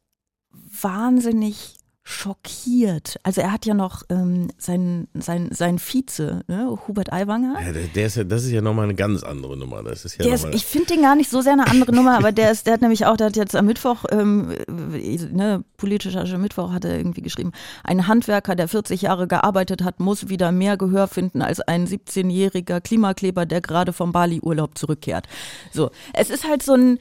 [0.51, 3.17] wahnsinnig schockiert.
[3.23, 7.59] Also er hat ja noch ähm, seinen sein, sein Vize, ne, Hubert Aiwanger.
[7.59, 9.81] Ja, der, der ist ja, das ist ja nochmal eine ganz andere Nummer.
[9.81, 12.31] Das ist ja ist, ich finde den gar nicht so sehr eine andere Nummer, aber
[12.31, 16.71] der ist, der hat nämlich auch, der hat jetzt am Mittwoch, ähm, ne, politischer Mittwoch
[16.71, 21.07] hat er irgendwie geschrieben, ein Handwerker, der 40 Jahre gearbeitet hat, muss wieder mehr Gehör
[21.07, 25.27] finden als ein 17-jähriger Klimakleber, der gerade vom Bali-Urlaub zurückkehrt.
[25.73, 26.99] So, es ist halt so ein,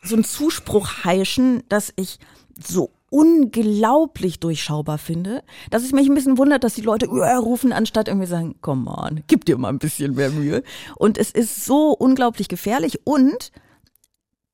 [0.00, 2.20] so ein Zuspruch heischen, dass ich
[2.56, 8.08] so unglaublich durchschaubar finde, dass es mich ein bisschen wundert, dass die Leute rufen, anstatt
[8.08, 10.64] irgendwie sagen, komm on, gib dir mal ein bisschen mehr Mühe.
[10.96, 13.52] Und es ist so unglaublich gefährlich und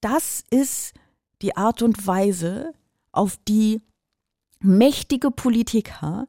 [0.03, 0.93] das ist
[1.41, 2.75] die Art und Weise,
[3.13, 3.81] auf die
[4.61, 6.29] mächtige Politiker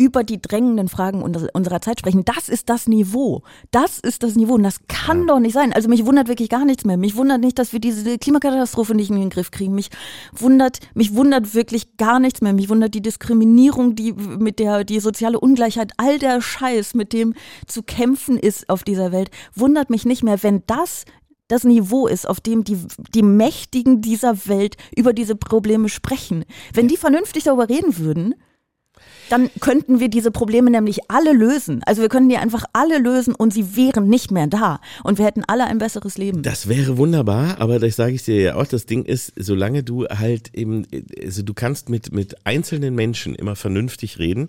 [0.00, 2.24] über die drängenden Fragen unserer Zeit sprechen.
[2.24, 3.42] Das ist das Niveau.
[3.70, 4.54] Das ist das Niveau.
[4.54, 5.26] Und das kann ja.
[5.26, 5.74] doch nicht sein.
[5.74, 6.96] Also mich wundert wirklich gar nichts mehr.
[6.96, 9.74] Mich wundert nicht, dass wir diese Klimakatastrophe nicht in den Griff kriegen.
[9.74, 9.90] Mich
[10.32, 12.54] wundert, mich wundert wirklich gar nichts mehr.
[12.54, 17.34] Mich wundert die Diskriminierung, die mit der, die soziale Ungleichheit, all der Scheiß, mit dem
[17.66, 21.04] zu kämpfen ist auf dieser Welt, wundert mich nicht mehr, wenn das
[21.48, 22.78] das Niveau ist, auf dem die,
[23.14, 26.46] die Mächtigen dieser Welt über diese Probleme sprechen.
[26.72, 28.34] Wenn die vernünftig darüber reden würden,
[29.30, 31.82] dann könnten wir diese Probleme nämlich alle lösen.
[31.86, 34.80] Also wir könnten die einfach alle lösen und sie wären nicht mehr da.
[35.04, 36.42] Und wir hätten alle ein besseres Leben.
[36.42, 40.06] Das wäre wunderbar, aber das sage ich dir ja auch, das Ding ist, solange du
[40.06, 40.86] halt eben,
[41.22, 44.48] also du kannst mit, mit einzelnen Menschen immer vernünftig reden,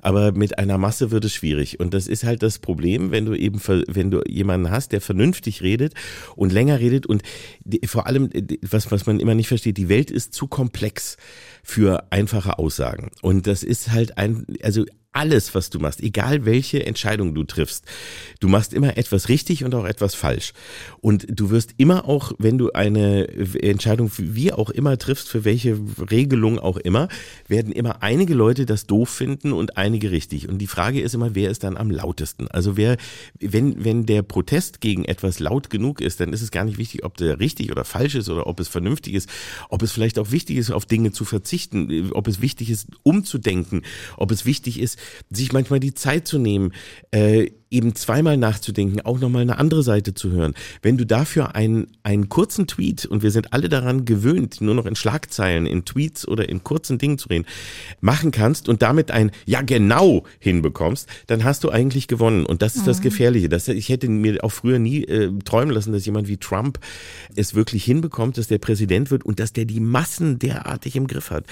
[0.00, 1.78] aber mit einer Masse wird es schwierig.
[1.78, 5.62] Und das ist halt das Problem, wenn du eben, wenn du jemanden hast, der vernünftig
[5.62, 5.92] redet
[6.34, 7.22] und länger redet und
[7.84, 8.30] vor allem,
[8.62, 11.16] was, was man immer nicht versteht, die Welt ist zu komplex
[11.64, 13.10] für einfache Aussagen.
[13.22, 17.84] Und das ist halt ein, also alles, was du machst, egal welche Entscheidung du triffst,
[18.40, 20.52] du machst immer etwas richtig und auch etwas falsch.
[21.00, 23.28] Und du wirst immer auch, wenn du eine
[23.62, 25.78] Entscheidung wie auch immer triffst, für welche
[26.10, 27.08] Regelung auch immer,
[27.46, 30.48] werden immer einige Leute das doof finden und einige richtig.
[30.48, 32.48] Und die Frage ist immer, wer ist dann am lautesten?
[32.48, 32.96] Also wer,
[33.38, 37.04] wenn, wenn der Protest gegen etwas laut genug ist, dann ist es gar nicht wichtig,
[37.04, 39.28] ob der richtig oder falsch ist oder ob es vernünftig ist,
[39.68, 43.82] ob es vielleicht auch wichtig ist, auf Dinge zu verzichten, ob es wichtig ist, umzudenken,
[44.16, 44.98] ob es wichtig ist,
[45.30, 46.72] sich manchmal die Zeit zu nehmen,
[47.10, 50.54] äh, eben zweimal nachzudenken, auch nochmal eine andere Seite zu hören.
[50.80, 54.86] Wenn du dafür einen, einen kurzen Tweet, und wir sind alle daran gewöhnt, nur noch
[54.86, 57.46] in Schlagzeilen, in Tweets oder in kurzen Dingen zu reden,
[58.00, 62.46] machen kannst und damit ein Ja genau hinbekommst, dann hast du eigentlich gewonnen.
[62.46, 62.86] Und das ist mhm.
[62.86, 63.48] das Gefährliche.
[63.48, 66.78] Das, ich hätte mir auch früher nie äh, träumen lassen, dass jemand wie Trump
[67.34, 71.30] es wirklich hinbekommt, dass der Präsident wird und dass der die Massen derartig im Griff
[71.30, 71.44] hat.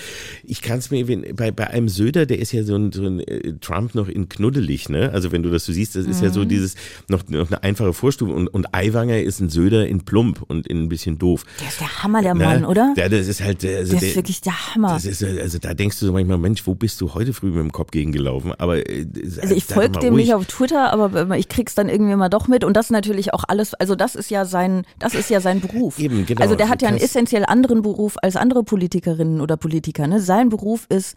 [0.45, 1.05] Ich kann es mir,
[1.35, 4.29] bei, bei einem Söder, der ist ja so ein, so ein äh, Trump noch in
[4.29, 5.11] knuddelig, ne?
[5.13, 6.29] Also wenn du das so siehst, das ist mhm.
[6.29, 6.49] ja so mhm.
[6.49, 6.75] dieses,
[7.09, 10.85] noch, noch eine einfache Vorstufe und, und Aiwanger ist ein Söder in plump und in
[10.85, 11.45] ein bisschen doof.
[11.61, 12.95] Der ist der Hammer, der Mann, oder?
[12.97, 14.95] Ja, das ist halt, also der, der ist wirklich der Hammer.
[14.95, 17.59] Das ist, also da denkst du so manchmal, Mensch, wo bist du heute früh mit
[17.59, 18.53] dem Kopf gegengelaufen?
[18.59, 19.07] Aber äh,
[19.41, 22.65] also ich folge dem nicht auf Twitter, aber ich krieg's dann irgendwie mal doch mit
[22.65, 25.99] und das natürlich auch alles, also das ist ja sein, das ist ja sein Beruf.
[25.99, 26.41] Eben, genau.
[26.41, 30.07] Also der hat ja einen essentiell anderen Beruf als andere Politikerinnen oder Politiker.
[30.07, 30.21] Ne?
[30.21, 31.17] Sein Beruf ist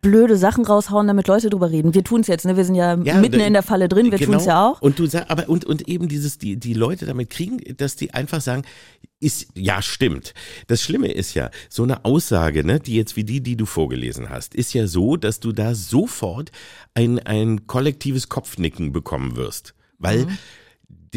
[0.00, 1.94] blöde Sachen raushauen, damit Leute drüber reden.
[1.94, 2.56] Wir tun es jetzt, ne?
[2.56, 4.32] Wir sind ja, ja mitten in der Falle drin, wir genau.
[4.32, 4.82] tun es ja auch.
[4.82, 8.12] Und du sagst, aber und, und eben dieses, die, die Leute damit kriegen, dass die
[8.12, 8.62] einfach sagen,
[9.20, 10.34] ist, ja, stimmt.
[10.66, 14.28] Das Schlimme ist ja, so eine Aussage, ne, die jetzt wie die, die du vorgelesen
[14.28, 16.50] hast, ist ja so, dass du da sofort
[16.94, 19.74] ein, ein kollektives Kopfnicken bekommen wirst.
[19.98, 20.38] Weil mhm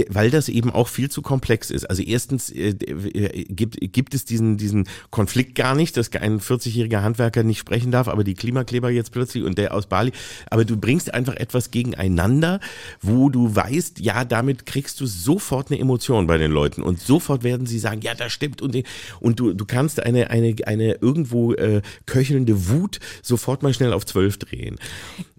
[0.09, 1.85] weil das eben auch viel zu komplex ist.
[1.89, 7.01] Also erstens äh, äh, gibt, gibt es diesen, diesen Konflikt gar nicht, dass ein 40-jähriger
[7.01, 10.11] Handwerker nicht sprechen darf, aber die Klimakleber jetzt plötzlich und der aus Bali.
[10.49, 12.59] Aber du bringst einfach etwas gegeneinander,
[13.01, 17.43] wo du weißt, ja, damit kriegst du sofort eine Emotion bei den Leuten und sofort
[17.43, 18.77] werden sie sagen, ja, das stimmt und,
[19.19, 24.05] und du, du kannst eine, eine, eine irgendwo äh, köchelnde Wut sofort mal schnell auf
[24.05, 24.77] zwölf drehen.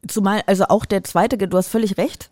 [0.06, 2.30] Zumal, also auch der zweite, du hast völlig recht,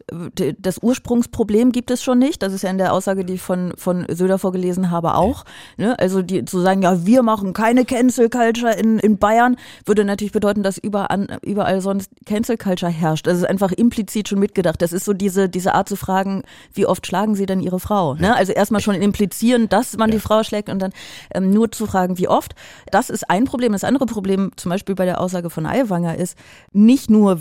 [0.58, 2.42] das Ursprungsproblem gibt es schon nicht.
[2.42, 5.44] Das ist ja in der Aussage, die ich von, von Söder vorgelesen habe, auch.
[5.76, 5.98] Ne?
[5.98, 10.32] Also die zu sagen, ja, wir machen keine Cancel Culture in, in Bayern, würde natürlich
[10.32, 13.26] bedeuten, dass überall, überall sonst Cancel Culture herrscht.
[13.26, 14.80] Das ist einfach implizit schon mitgedacht.
[14.80, 18.14] Das ist so diese, diese Art zu fragen, wie oft schlagen sie denn ihre Frau?
[18.14, 18.34] Ne?
[18.36, 20.16] Also erstmal schon implizieren, dass man ja.
[20.16, 20.92] die Frau schlägt und dann
[21.34, 22.54] ähm, nur zu fragen, wie oft.
[22.90, 23.72] Das ist ein Problem.
[23.72, 26.36] Das andere Problem, zum Beispiel bei der Aussage von Aiwanger, ist
[26.72, 27.40] nicht nur,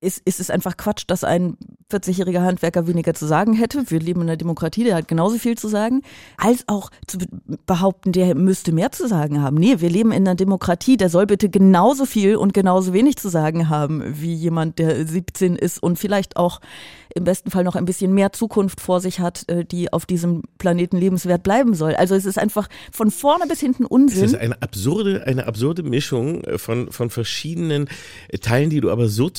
[0.00, 1.56] ist, ist es einfach Quatsch, dass ein
[1.90, 3.90] 40-jähriger Handwerker weniger zu sagen hätte.
[3.90, 6.02] Wir leben in einer Demokratie, der hat genauso viel zu sagen.
[6.36, 7.18] Als auch zu
[7.66, 9.56] behaupten, der müsste mehr zu sagen haben.
[9.56, 13.28] Nee, wir leben in einer Demokratie, der soll bitte genauso viel und genauso wenig zu
[13.28, 16.60] sagen haben, wie jemand, der 17 ist und vielleicht auch
[17.14, 20.42] im besten Fall noch ein bisschen mehr Zukunft vor sich hat, äh, die auf diesem
[20.58, 21.94] Planeten lebenswert bleiben soll.
[21.94, 24.24] Also es ist einfach von vorne bis hinten Unsinn.
[24.24, 27.88] Es ist eine absurde, eine absurde Mischung äh, von, von verschiedenen
[28.40, 29.30] Teilen, die du aber so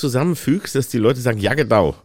[0.49, 1.95] zusammenfügst, dass die Leute sagen, ja genau,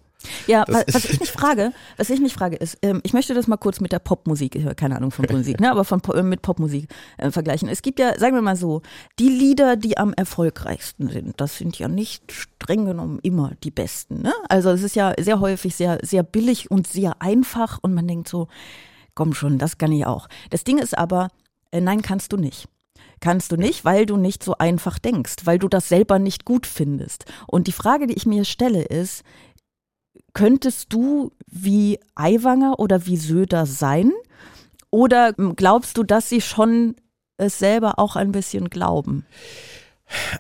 [0.46, 3.46] ja, was, was ich mich frage, was ich mich frage ist, ähm, ich möchte das
[3.46, 6.88] mal kurz mit der Popmusik, keine Ahnung von Musik, ne, aber von, äh, mit Popmusik
[7.18, 7.68] äh, vergleichen.
[7.68, 8.80] Es gibt ja, sagen wir mal so,
[9.18, 14.22] die Lieder, die am erfolgreichsten sind, das sind ja nicht streng genommen immer die besten.
[14.22, 14.33] Ne?
[14.48, 18.28] Also es ist ja sehr häufig sehr, sehr billig und sehr einfach und man denkt
[18.28, 18.48] so,
[19.14, 20.26] komm schon, das kann ich auch.
[20.48, 21.28] Das Ding ist aber,
[21.70, 22.66] äh, nein, kannst du nicht
[23.24, 26.66] kannst du nicht, weil du nicht so einfach denkst, weil du das selber nicht gut
[26.66, 27.24] findest.
[27.46, 29.24] Und die Frage, die ich mir stelle, ist,
[30.34, 34.10] Könntest du wie Aiwanger oder wie Söder sein?
[34.90, 36.96] Oder glaubst du, dass sie schon
[37.37, 39.24] es selber auch ein bisschen glauben?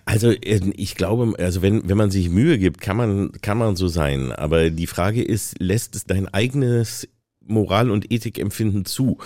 [0.04, 3.76] Also äh, ich glaube, also wenn, wenn man sich Mühe gibt, kann man, kann man
[3.76, 4.32] so sein.
[4.32, 7.08] Aber die Frage ist, lässt es dein eigenes
[7.46, 9.18] Moral und Ethikempfinden zu.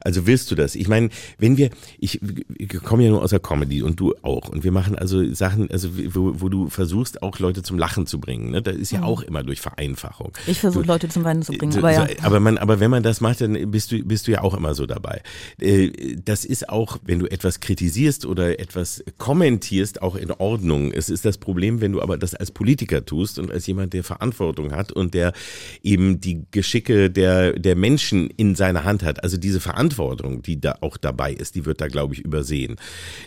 [0.00, 0.74] Also willst du das?
[0.74, 2.20] Ich meine, wenn wir, ich,
[2.56, 4.48] ich komme ja nur aus der Comedy und du auch.
[4.48, 8.20] Und wir machen also Sachen, also wo, wo du versuchst, auch Leute zum Lachen zu
[8.20, 8.50] bringen.
[8.50, 8.62] Ne?
[8.62, 9.04] Das ist ja mhm.
[9.04, 10.32] auch immer durch Vereinfachung.
[10.46, 12.06] Ich versuche Leute zum Weinen zu bringen, aber ja.
[12.22, 14.74] Aber, man, aber wenn man das macht, dann bist du, bist du ja auch immer
[14.74, 15.22] so dabei.
[15.60, 20.92] Äh, das ist auch, wenn du etwas kritisierst oder etwas kommentierst, auch in Ordnung.
[20.92, 24.04] Es ist das Problem, wenn du aber das als Politiker tust und als jemand, der
[24.04, 25.32] Verantwortung hat und der
[25.82, 30.76] eben die Geschicke der der Menschen in seiner Hand hat, also diese Verantwortung, die da
[30.82, 32.76] auch dabei ist, die wird da, glaube ich, übersehen.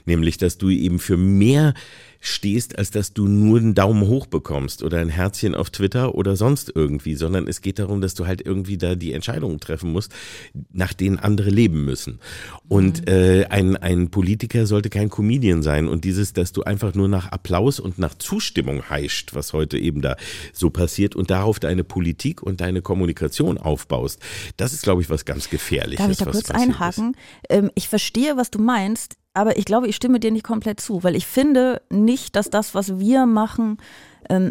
[0.06, 1.74] Nämlich, dass du eben für mehr
[2.20, 6.36] stehst, als dass du nur einen Daumen hoch bekommst oder ein Herzchen auf Twitter oder
[6.36, 10.12] sonst irgendwie, sondern es geht darum, dass du halt irgendwie da die Entscheidungen treffen musst,
[10.72, 12.20] nach denen andere leben müssen.
[12.68, 13.08] Und mhm.
[13.08, 17.32] äh, ein, ein Politiker sollte kein Comedian sein und dieses, dass du einfach nur nach
[17.32, 20.18] Applaus und nach Zustimmung heischt, was heute eben da
[20.52, 24.20] so passiert und darauf deine Politik und deine Kommunikation aufbaust,
[24.58, 26.06] das ist, glaube ich, was ganz Gefährliches.
[26.06, 27.16] Darf ich da kurz einhaken?
[27.50, 31.04] Ähm, ich verstehe, was du meinst aber ich glaube, ich stimme dir nicht komplett zu,
[31.04, 33.78] weil ich finde nicht, dass das, was wir machen,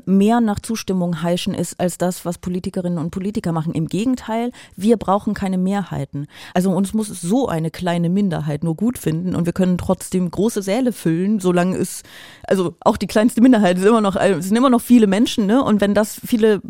[0.06, 3.74] mehr nach Zustimmung heischen ist als das, was Politikerinnen und Politiker machen.
[3.74, 6.26] Im Gegenteil, wir brauchen keine Mehrheiten.
[6.54, 10.62] Also uns muss so eine kleine Minderheit nur gut finden und wir können trotzdem große
[10.62, 12.02] Säle füllen, solange es,
[12.46, 15.62] also auch die kleinste Minderheit ist immer noch, es sind immer noch viele Menschen, ne?
[15.62, 16.60] Und wenn das viele,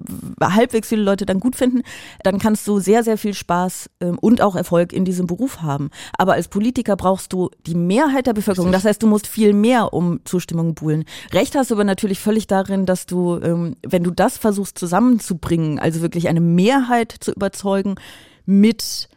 [0.41, 1.83] halbwegs viele Leute dann gut finden,
[2.23, 5.91] dann kannst du sehr, sehr viel Spaß ähm, und auch Erfolg in diesem Beruf haben.
[6.17, 8.73] Aber als Politiker brauchst du die Mehrheit der Bevölkerung.
[8.73, 11.05] Das heißt, du musst viel mehr um Zustimmung buhlen.
[11.33, 15.79] Recht hast du aber natürlich völlig darin, dass du, ähm, wenn du das versuchst zusammenzubringen,
[15.79, 17.97] also wirklich eine Mehrheit zu überzeugen
[18.47, 19.09] mit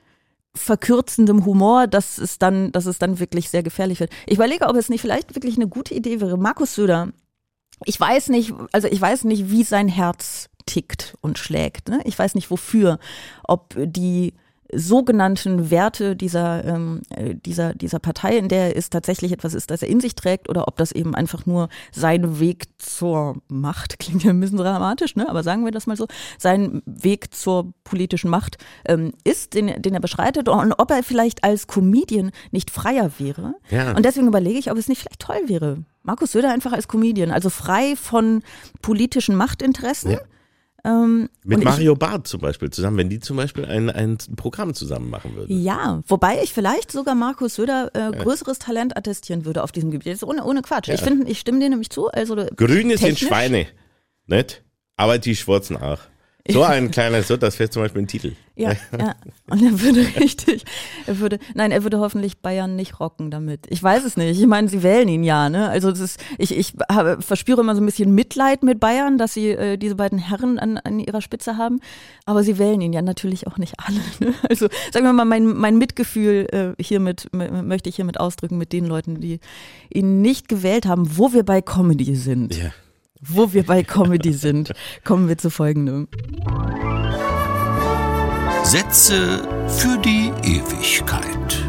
[0.53, 4.11] verkürzendem Humor, dass es dann, dass es dann wirklich sehr gefährlich wird.
[4.25, 6.37] Ich überlege, ob es nicht vielleicht wirklich eine gute Idee wäre.
[6.37, 7.09] Markus Söder,
[7.85, 11.89] ich weiß nicht, also ich weiß nicht, wie sein Herz tickt und schlägt.
[11.89, 12.01] Ne?
[12.03, 12.99] Ich weiß nicht wofür,
[13.43, 14.33] ob die
[14.73, 19.71] sogenannten Werte dieser, ähm, äh, dieser, dieser Partei, in der er ist, tatsächlich etwas ist,
[19.71, 23.99] das er in sich trägt oder ob das eben einfach nur sein Weg zur Macht,
[23.99, 25.29] klingt ja ein bisschen dramatisch, ne?
[25.29, 26.07] aber sagen wir das mal so,
[26.37, 31.43] sein Weg zur politischen Macht ähm, ist, den, den er beschreitet und ob er vielleicht
[31.43, 33.55] als Comedian nicht freier wäre.
[33.69, 33.95] Ja.
[33.95, 35.83] Und deswegen überlege ich, ob es nicht vielleicht toll wäre.
[36.03, 38.41] Markus Söder einfach als Comedian, also frei von
[38.81, 40.11] politischen Machtinteressen.
[40.11, 40.19] Ja
[40.83, 45.09] ähm, Mit Mario Barth zum Beispiel zusammen, wenn die zum Beispiel ein, ein Programm zusammen
[45.09, 45.61] machen würden.
[45.61, 48.65] Ja, wobei ich vielleicht sogar Markus Söder äh, größeres ja.
[48.65, 50.07] Talent attestieren würde auf diesem Gebiet.
[50.07, 50.87] Das ist ohne, ohne Quatsch.
[50.87, 50.95] Ja.
[50.95, 52.07] Ich finde, ich stimme dir nämlich zu.
[52.09, 53.67] Also Grüne sind Schweine,
[54.25, 54.63] nicht?
[54.97, 55.99] Aber die Schwarzen auch.
[56.49, 58.33] So ein kleiner so, das wäre zum Beispiel ein Titel.
[58.55, 59.15] Ja, ja.
[59.49, 60.63] Und er würde richtig,
[61.05, 63.67] er würde, nein, er würde hoffentlich Bayern nicht rocken damit.
[63.69, 64.39] Ich weiß es nicht.
[64.39, 65.69] Ich meine, sie wählen ihn ja, ne?
[65.69, 69.33] Also es ist, ich, ich habe, verspüre immer so ein bisschen Mitleid mit Bayern, dass
[69.33, 71.79] sie äh, diese beiden Herren an, an ihrer Spitze haben.
[72.25, 73.99] Aber sie wählen ihn ja natürlich auch nicht alle.
[74.19, 74.33] Ne?
[74.49, 78.85] Also sagen wir mal, mein, mein Mitgefühl äh, hiermit möchte ich hiermit ausdrücken mit den
[78.85, 79.39] Leuten, die
[79.89, 82.55] ihn nicht gewählt haben, wo wir bei Comedy sind.
[82.55, 82.71] Ja.
[83.23, 84.71] Wo wir bei Comedy sind,
[85.03, 86.07] kommen wir zu folgendem.
[88.63, 91.63] Sätze für die Ewigkeit.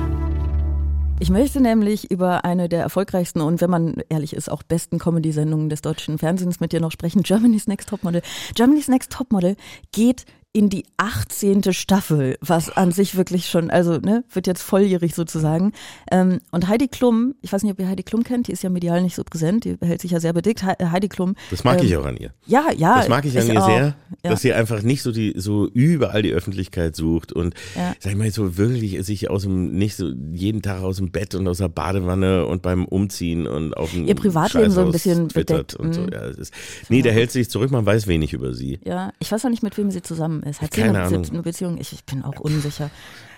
[1.20, 5.68] Ich möchte nämlich über eine der erfolgreichsten und wenn man ehrlich ist, auch besten Comedy-Sendungen
[5.68, 7.22] des deutschen Fernsehens mit dir noch sprechen.
[7.22, 8.22] Germany's Next Topmodel.
[8.54, 9.56] Germany's Next Topmodel
[9.92, 11.72] geht in die 18.
[11.72, 15.72] Staffel, was an sich wirklich schon, also ne, wird jetzt volljährig sozusagen.
[16.10, 18.68] Ähm, und Heidi Klum, ich weiß nicht, ob ihr Heidi Klum kennt, die ist ja
[18.68, 20.62] medial nicht so präsent, die hält sich ja sehr bedeckt.
[20.62, 21.36] Heidi Klum.
[21.50, 22.34] Das mag ähm, ich auch an ihr.
[22.46, 22.98] Ja, ja.
[22.98, 23.66] Das mag ich an ich ihr auch.
[23.66, 24.30] sehr, ja.
[24.30, 27.94] dass sie einfach nicht so die so überall die Öffentlichkeit sucht und ja.
[27.98, 31.34] sag ich mal so wirklich sich aus dem nicht so jeden Tag aus dem Bett
[31.34, 35.28] und aus der Badewanne und beim Umziehen und auf dem ihr Privatleben so ein bisschen
[35.28, 36.02] bedeckt und so.
[36.02, 36.10] Mhm.
[36.12, 36.52] Ja, ist,
[36.90, 38.80] nee, der hält sich zurück, man weiß wenig über sie.
[38.84, 40.62] Ja, ich weiß auch nicht, mit wem sie zusammen ist.
[40.62, 41.78] Hat Keine sie eine, eine Beziehung?
[41.78, 42.90] Ich, ich, bin auch unsicher.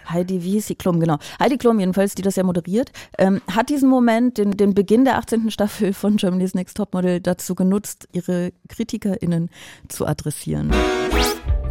[0.09, 0.75] Heidi, wie hieß sie?
[0.75, 1.19] Klum, genau.
[1.41, 5.17] Heidi Klum jedenfalls, die das ja moderiert, ähm, hat diesen Moment, den, den Beginn der
[5.19, 5.51] 18.
[5.51, 9.51] Staffel von Germany's Next Topmodel dazu genutzt, ihre KritikerInnen
[9.89, 10.71] zu adressieren.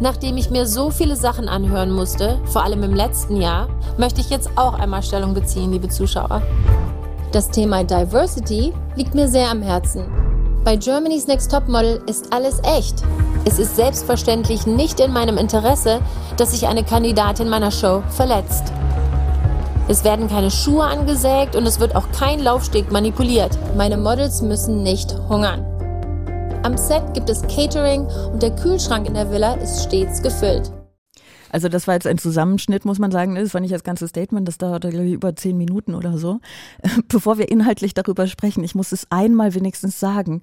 [0.00, 3.68] Nachdem ich mir so viele Sachen anhören musste, vor allem im letzten Jahr,
[3.98, 6.42] möchte ich jetzt auch einmal Stellung beziehen, liebe Zuschauer.
[7.30, 10.33] Das Thema Diversity liegt mir sehr am Herzen.
[10.64, 13.02] Bei Germany's Next Topmodel ist alles echt.
[13.44, 16.00] Es ist selbstverständlich nicht in meinem Interesse,
[16.38, 18.72] dass sich eine Kandidatin meiner Show verletzt.
[19.88, 23.58] Es werden keine Schuhe angesägt und es wird auch kein Laufsteg manipuliert.
[23.76, 25.66] Meine Models müssen nicht hungern.
[26.62, 30.72] Am Set gibt es Catering und der Kühlschrank in der Villa ist stets gefüllt.
[31.54, 33.36] Also das war jetzt ein Zusammenschnitt, muss man sagen.
[33.36, 36.40] Das war nicht das ganze Statement, das dauerte, glaube ich, über zehn Minuten oder so.
[37.08, 40.42] Bevor wir inhaltlich darüber sprechen, ich muss es einmal wenigstens sagen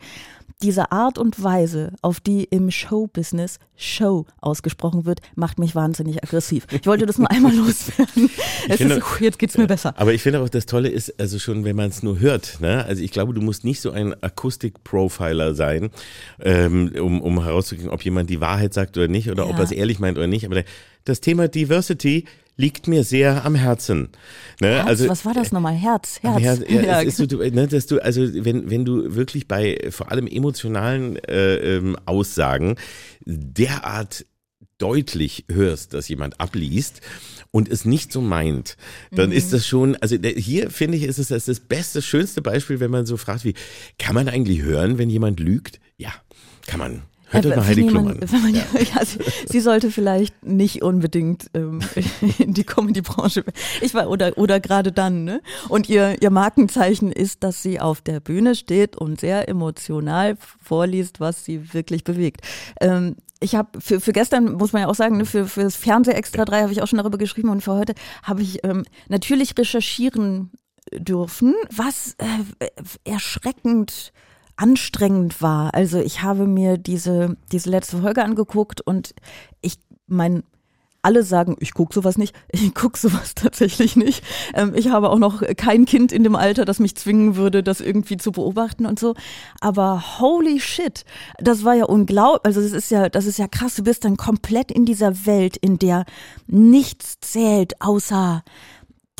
[0.61, 6.67] diese Art und Weise, auf die im Showbusiness Show ausgesprochen wird, macht mich wahnsinnig aggressiv.
[6.71, 8.29] Ich wollte das nur einmal loswerden.
[8.69, 9.93] Finde, ist, jetzt geht's mir besser.
[9.97, 12.85] Aber ich finde auch, das Tolle ist, also schon, wenn man es nur hört, ne?
[12.85, 15.89] also ich glaube, du musst nicht so ein Akustik-Profiler sein,
[16.39, 19.49] ähm, um, um herauszukriegen, ob jemand die Wahrheit sagt oder nicht oder ja.
[19.49, 20.45] ob er es ehrlich meint oder nicht.
[20.45, 20.63] Aber
[21.05, 22.25] das Thema Diversity
[22.57, 24.09] liegt mir sehr am Herzen.
[24.59, 24.75] Ne?
[24.75, 25.73] Herz, also, was war das nochmal?
[25.73, 26.41] Herz, Herz.
[26.41, 27.01] Herz ja, ja.
[27.01, 31.55] Ist so, ne, dass du, also wenn, wenn du wirklich bei vor allem emotionalen äh,
[31.55, 32.75] ähm, Aussagen
[33.25, 34.25] derart
[34.77, 37.01] deutlich hörst, dass jemand abliest
[37.51, 38.77] und es nicht so meint,
[39.11, 39.35] dann mhm.
[39.35, 42.91] ist das schon, also hier finde ich, ist es das, das beste, schönste Beispiel, wenn
[42.91, 43.53] man so fragt, wie,
[43.99, 45.79] kann man eigentlich hören, wenn jemand lügt?
[45.97, 46.11] Ja,
[46.65, 47.03] kann man.
[47.31, 48.19] Hört euch mal Heidi Klum an.
[48.53, 48.63] Ja.
[48.95, 51.81] Ja, sie, sie, sollte vielleicht nicht unbedingt ähm,
[52.37, 53.45] in die Comedy-Branche.
[53.81, 55.23] Ich war oder oder gerade dann.
[55.23, 55.41] Ne?
[55.69, 61.19] Und ihr ihr Markenzeichen ist, dass sie auf der Bühne steht und sehr emotional vorliest,
[61.19, 62.41] was sie wirklich bewegt.
[62.81, 65.75] Ähm, ich habe für, für gestern, muss man ja auch sagen, ne, für, für das
[65.75, 68.83] Fernseh Extra 3 habe ich auch schon darüber geschrieben und für heute habe ich ähm,
[69.09, 70.51] natürlich recherchieren
[70.93, 72.67] dürfen, was äh,
[73.03, 74.13] erschreckend
[74.55, 75.73] anstrengend war.
[75.73, 79.13] Also ich habe mir diese, diese letzte Folge angeguckt und
[79.61, 80.43] ich, mein,
[81.03, 82.35] alle sagen, ich gucke sowas nicht.
[82.53, 84.23] Ich gucke sowas tatsächlich nicht.
[84.53, 87.81] Ähm, ich habe auch noch kein Kind in dem Alter, das mich zwingen würde, das
[87.81, 89.15] irgendwie zu beobachten und so.
[89.61, 91.05] Aber holy shit,
[91.39, 92.45] das war ja unglaublich.
[92.45, 93.75] Also das ist ja, das ist ja krass.
[93.75, 96.05] Du bist dann komplett in dieser Welt, in der
[96.47, 98.43] nichts zählt außer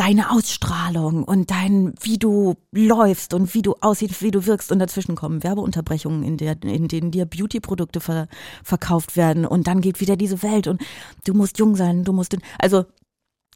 [0.02, 4.80] deine Ausstrahlung und dein, wie du läufst und wie du aussiehst, wie du wirkst und
[4.80, 8.28] dazwischen kommen Werbeunterbrechungen, in, der, in denen dir Beauty-Produkte ver,
[8.64, 10.82] verkauft werden und dann geht wieder diese Welt und
[11.26, 12.86] du musst jung sein, du musst, also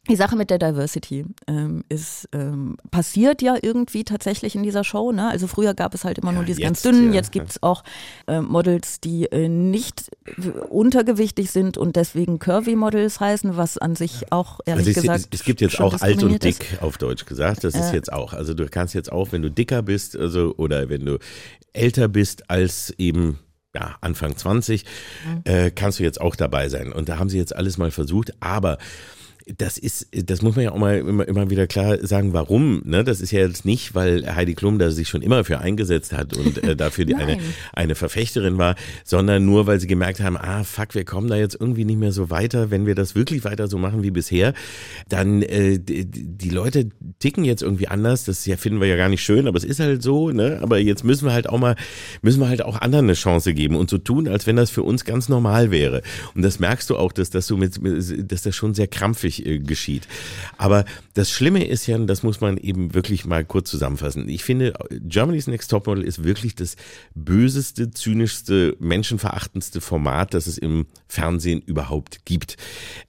[0.08, 5.12] die Sache mit der Diversity ähm, ist ähm, passiert ja irgendwie tatsächlich in dieser Show.
[5.12, 5.28] Ne?
[5.28, 7.16] Also früher gab es halt immer ja, nur diese ganz dünnen, ja.
[7.16, 7.82] jetzt gibt's auch
[8.26, 10.10] äh, Models, die äh, nicht
[10.68, 15.20] untergewichtig sind und deswegen Curvy-Models heißen, was an sich auch ehrlich also es, gesagt.
[15.32, 16.82] Es, es gibt jetzt auch alt und dick ist.
[16.82, 17.64] auf Deutsch gesagt.
[17.64, 18.32] Das ist jetzt auch.
[18.32, 21.18] Also du kannst jetzt auch, wenn du dicker bist, also oder wenn du
[21.72, 23.38] älter bist als eben
[23.76, 25.40] ja, Anfang 20, mhm.
[25.44, 26.92] äh, kannst du jetzt auch dabei sein.
[26.92, 28.32] Und da haben sie jetzt alles mal versucht.
[28.40, 28.78] Aber
[29.54, 32.82] das ist, das muss man ja auch mal immer, immer wieder klar sagen, warum.
[32.84, 33.04] Ne?
[33.04, 36.36] Das ist ja jetzt nicht, weil Heidi Klum da sich schon immer für eingesetzt hat
[36.36, 37.38] und äh, dafür die eine,
[37.72, 38.74] eine Verfechterin war,
[39.04, 42.10] sondern nur, weil sie gemerkt haben, ah fuck, wir kommen da jetzt irgendwie nicht mehr
[42.10, 42.72] so weiter.
[42.72, 44.52] Wenn wir das wirklich weiter so machen wie bisher,
[45.08, 46.88] dann äh, die, die Leute
[47.20, 48.24] ticken jetzt irgendwie anders.
[48.24, 50.30] Das ja, finden wir ja gar nicht schön, aber es ist halt so.
[50.30, 50.58] Ne?
[50.60, 51.76] Aber jetzt müssen wir halt auch mal,
[52.20, 54.82] müssen wir halt auch anderen eine Chance geben und so tun, als wenn das für
[54.82, 56.02] uns ganz normal wäre.
[56.34, 57.78] Und das merkst du auch, dass das so mit,
[58.28, 60.06] dass das schon sehr krampfig dadurch äh, geschieht.
[60.58, 60.84] Aber
[61.14, 64.28] das Schlimme ist ja, das muss man eben wirklich mal kurz zusammenfassen.
[64.28, 66.76] Ich finde, Germany's Next Topmodel ist wirklich das
[67.14, 72.56] böseste, zynischste, menschenverachtendste Format, das es im Fernsehen überhaupt gibt.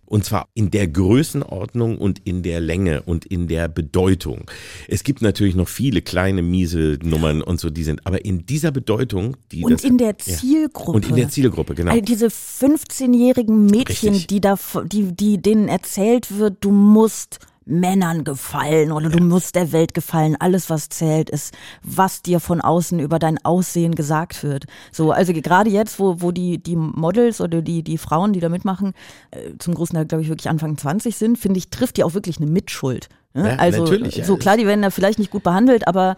[0.08, 4.50] Und zwar in der Größenordnung und in der Länge und in der Bedeutung.
[4.88, 8.72] Es gibt natürlich noch viele kleine miese Nummern und so, die sind, aber in dieser
[8.72, 10.92] Bedeutung, die und das, in der Zielgruppe.
[10.92, 10.96] Ja.
[10.96, 11.92] Und in der Zielgruppe, genau.
[11.92, 14.28] Also diese 15-jährigen Mädchen, Richtig.
[14.28, 19.72] die da, die, die denen erzählt wird, du musst Männern gefallen oder du musst der
[19.72, 20.36] Welt gefallen.
[20.40, 21.54] Alles, was zählt, ist,
[21.84, 24.66] was dir von außen über dein Aussehen gesagt wird.
[24.92, 28.50] So, also gerade jetzt, wo, wo die, die Models oder die, die Frauen, die da
[28.50, 28.94] mitmachen,
[29.32, 32.14] äh, zum großen Teil, glaube ich, wirklich Anfang 20 sind, finde ich, trifft die auch
[32.14, 33.10] wirklich eine Mitschuld.
[33.34, 33.50] Ne?
[33.50, 36.18] Ja, also, so klar, die werden da vielleicht nicht gut behandelt, aber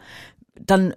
[0.65, 0.93] dann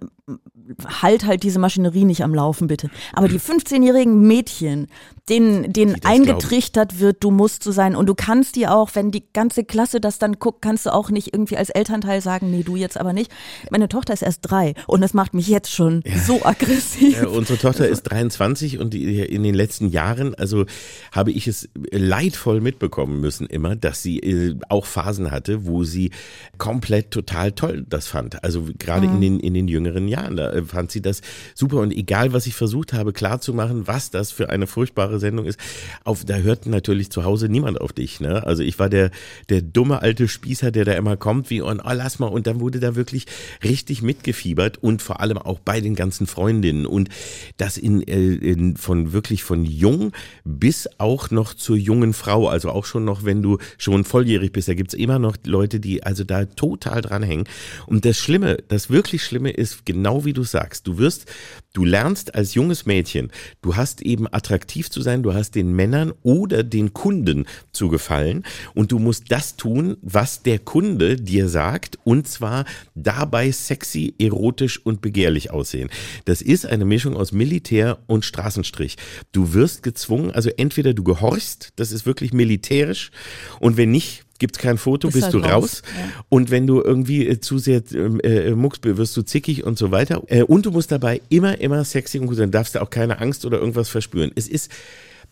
[1.01, 2.89] halt halt diese Maschinerie nicht am Laufen, bitte.
[3.11, 4.87] Aber die 15-jährigen Mädchen,
[5.27, 7.01] denen, denen eingetrichtert glauben.
[7.01, 7.95] wird, du musst so sein.
[7.95, 11.09] Und du kannst dir auch, wenn die ganze Klasse das dann guckt, kannst du auch
[11.09, 13.31] nicht irgendwie als Elternteil sagen, nee, du jetzt aber nicht.
[13.69, 16.17] Meine Tochter ist erst drei und das macht mich jetzt schon ja.
[16.17, 17.21] so aggressiv.
[17.21, 20.65] Ja, unsere Tochter ist 23 und die, in den letzten Jahren, also
[21.11, 26.11] habe ich es leidvoll mitbekommen müssen immer, dass sie äh, auch Phasen hatte, wo sie
[26.57, 28.43] komplett total toll das fand.
[28.43, 29.15] Also gerade mhm.
[29.15, 31.21] in, den, in den jüngeren Jahren, da äh, fand sie das
[31.55, 31.77] super.
[31.77, 35.59] Und egal, was ich versucht habe klarzumachen, was das für eine furchtbare Sendung ist.
[36.03, 38.19] Auf, da hört natürlich zu Hause niemand auf dich.
[38.19, 38.45] Ne?
[38.45, 39.11] Also ich war der,
[39.49, 42.27] der dumme alte Spießer, der da immer kommt, wie, und, oh, lass mal.
[42.27, 43.25] Und dann wurde da wirklich
[43.63, 46.85] richtig mitgefiebert und vor allem auch bei den ganzen Freundinnen.
[46.85, 47.09] Und
[47.57, 50.11] das in, äh, in, von wirklich von jung
[50.43, 52.47] bis auch noch zur jungen Frau.
[52.47, 56.03] Also auch schon noch, wenn du schon volljährig bist, da gibt's immer noch Leute, die
[56.03, 57.47] also da total dranhängen.
[57.85, 61.25] Und das Schlimme, das wirklich Schlimme ist, genau wie du sagst, du wirst,
[61.73, 63.31] du lernst als junges Mädchen,
[63.61, 68.43] du hast eben attraktiv zu sein, du hast den Männern oder den Kunden zu gefallen
[68.73, 74.79] und du musst das tun, was der Kunde dir sagt und zwar dabei sexy, erotisch
[74.85, 75.89] und begehrlich aussehen.
[76.25, 78.97] Das ist eine Mischung aus Militär und Straßenstrich.
[79.31, 83.11] Du wirst gezwungen, also entweder du gehorchst, das ist wirklich militärisch
[83.59, 85.53] und wenn nicht, gibt's kein Foto, bist, bist halt du raus.
[85.53, 85.81] raus.
[85.97, 86.23] Ja.
[86.27, 89.89] Und wenn du irgendwie äh, zu sehr ähm, äh, muckst, wirst du zickig und so
[89.91, 90.21] weiter.
[90.27, 92.51] Äh, und du musst dabei immer, immer sexy und gut sein.
[92.51, 94.31] Darfst du auch keine Angst oder irgendwas verspüren.
[94.35, 94.69] Es ist,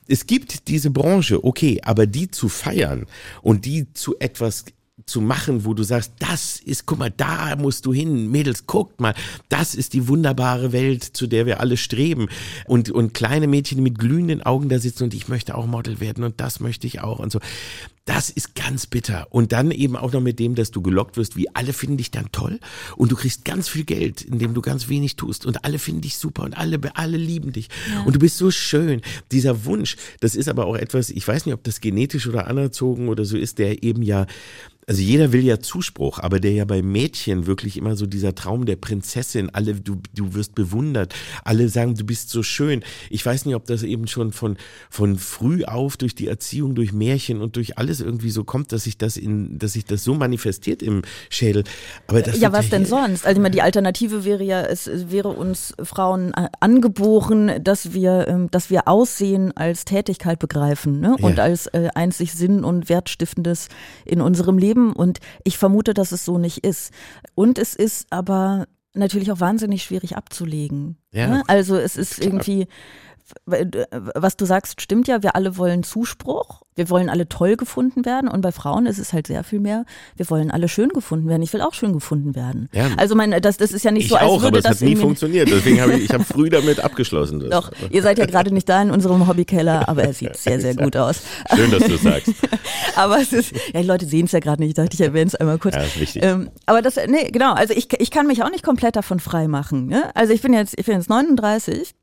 [0.08, 3.06] es gibt diese Branche, okay, aber die zu feiern
[3.42, 4.64] und die zu etwas
[5.06, 9.00] zu machen, wo du sagst, das ist, guck mal, da musst du hin, Mädels, guckt
[9.00, 9.14] mal,
[9.50, 12.28] das ist die wunderbare Welt, zu der wir alle streben.
[12.66, 16.24] Und, und kleine Mädchen mit glühenden Augen da sitzen und ich möchte auch Model werden
[16.24, 17.40] und das möchte ich auch und so.
[18.06, 19.28] Das ist ganz bitter.
[19.30, 22.10] Und dann eben auch noch mit dem, dass du gelockt wirst, wie alle finden dich
[22.10, 22.60] dann toll
[22.98, 26.18] und du kriegst ganz viel Geld, indem du ganz wenig tust und alle finden dich
[26.18, 28.02] super und alle, alle lieben dich ja.
[28.04, 29.02] und du bist so schön.
[29.32, 33.08] Dieser Wunsch, das ist aber auch etwas, ich weiß nicht, ob das genetisch oder anerzogen
[33.08, 34.26] oder so ist, der eben ja
[34.88, 38.66] also jeder will ja Zuspruch, aber der ja bei Mädchen wirklich immer so dieser Traum
[38.66, 42.84] der Prinzessin, alle, du, du wirst bewundert, alle sagen, du bist so schön.
[43.10, 44.58] Ich weiß nicht, ob das eben schon von,
[44.90, 48.72] von früh auf durch die Erziehung, durch Märchen und durch alles alles irgendwie so kommt,
[48.72, 51.64] dass sich das in, dass sich das so manifestiert im Schädel.
[52.08, 53.26] Aber das ja, was denn sonst?
[53.26, 58.70] Also die Alternative wäre ja, es wäre uns Frauen äh, angeboren, dass wir, ähm, dass
[58.70, 61.16] wir Aussehen als Tätigkeit begreifen ne?
[61.20, 61.44] und ja.
[61.44, 63.68] als äh, einzig Sinn und Wertstiftendes
[64.06, 64.94] in unserem Leben.
[64.94, 66.92] Und ich vermute, dass es so nicht ist.
[67.36, 70.98] Und es ist aber natürlich auch wahnsinnig schwierig abzulegen.
[71.12, 71.28] Ja.
[71.28, 71.44] Ne?
[71.48, 72.28] Also es ist Klar.
[72.28, 72.68] irgendwie
[73.46, 78.30] was du sagst, stimmt ja, wir alle wollen Zuspruch, wir wollen alle toll gefunden werden
[78.30, 81.42] und bei Frauen ist es halt sehr viel mehr, wir wollen alle schön gefunden werden.
[81.42, 82.70] Ich will auch schön gefunden werden.
[82.74, 82.90] Ja.
[82.98, 84.82] Also mein, das, das ist ja nicht ich so, als auch, würde aber das es
[84.82, 85.50] hat nie funktioniert.
[85.50, 87.40] Deswegen habe ich, ich habe früh damit abgeschlossen.
[87.40, 87.50] Das.
[87.50, 90.76] Doch, ihr seid ja gerade nicht da in unserem Hobbykeller, aber er sieht sehr, sehr
[90.76, 91.22] gut aus.
[91.56, 92.34] Schön, dass du es sagst.
[92.96, 94.70] aber es ist, ja, die Leute sehen es ja gerade nicht.
[94.70, 95.76] Ich dachte, ich erwähne es einmal kurz.
[95.76, 96.24] Ja, ist wichtig.
[96.24, 97.54] Ähm, aber das, nee, genau.
[97.54, 99.88] Also ich, ich kann mich auch nicht komplett davon frei machen.
[99.88, 100.16] Ne?
[100.16, 101.94] Also ich bin jetzt, ich bin jetzt 39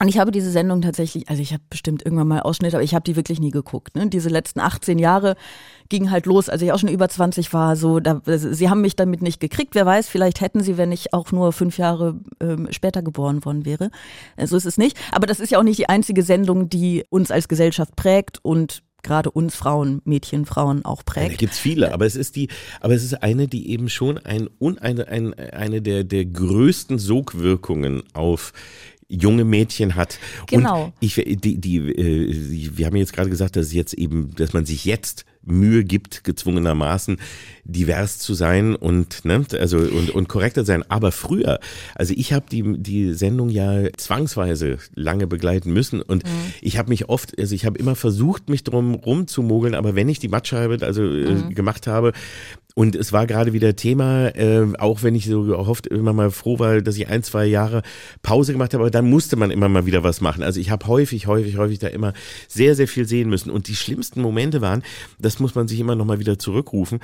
[0.00, 2.94] und ich habe diese Sendung tatsächlich, also ich habe bestimmt irgendwann mal Ausschnitte, aber ich
[2.94, 3.94] habe die wirklich nie geguckt.
[3.94, 4.08] Ne?
[4.08, 5.36] Diese letzten 18 Jahre
[5.90, 7.76] gingen halt los, als ich auch schon über 20 war.
[7.76, 9.74] So, da, sie haben mich damit nicht gekriegt.
[9.74, 13.64] Wer weiß, vielleicht hätten sie, wenn ich auch nur fünf Jahre ähm, später geboren worden
[13.64, 13.90] wäre.
[14.36, 14.98] Äh, so ist es nicht.
[15.12, 18.82] Aber das ist ja auch nicht die einzige Sendung, die uns als Gesellschaft prägt und
[19.02, 21.26] gerade uns Frauen, Mädchen, Frauen auch prägt.
[21.26, 22.48] Ja, da gibt's viele, aber es ist die,
[22.80, 24.48] aber es ist eine, die eben schon ein,
[24.80, 28.52] eine, ein, eine der, der größten Sogwirkungen auf
[29.12, 30.18] junge Mädchen hat.
[30.46, 30.84] Genau.
[30.84, 34.64] Und ich, die, die, äh, wir haben jetzt gerade gesagt, dass jetzt eben, dass man
[34.64, 37.18] sich jetzt Mühe gibt, gezwungenermaßen
[37.64, 40.84] divers zu sein und ne, also und, und korrekter sein.
[40.88, 41.58] Aber früher,
[41.94, 46.30] also ich habe die die Sendung ja zwangsweise lange begleiten müssen und mhm.
[46.60, 50.18] ich habe mich oft, also ich habe immer versucht, mich drum rumzumogeln, aber wenn ich
[50.18, 51.54] die Matscheibe also äh, mhm.
[51.54, 52.12] gemacht habe,
[52.74, 56.58] und es war gerade wieder Thema, äh, auch wenn ich so oft immer mal froh
[56.58, 57.82] war, dass ich ein, zwei Jahre
[58.22, 60.42] Pause gemacht habe, aber dann musste man immer mal wieder was machen.
[60.42, 62.14] Also ich habe häufig, häufig, häufig da immer
[62.48, 63.50] sehr, sehr viel sehen müssen.
[63.50, 64.82] Und die schlimmsten Momente waren,
[65.18, 67.00] das muss man sich immer noch mal wieder zurückrufen,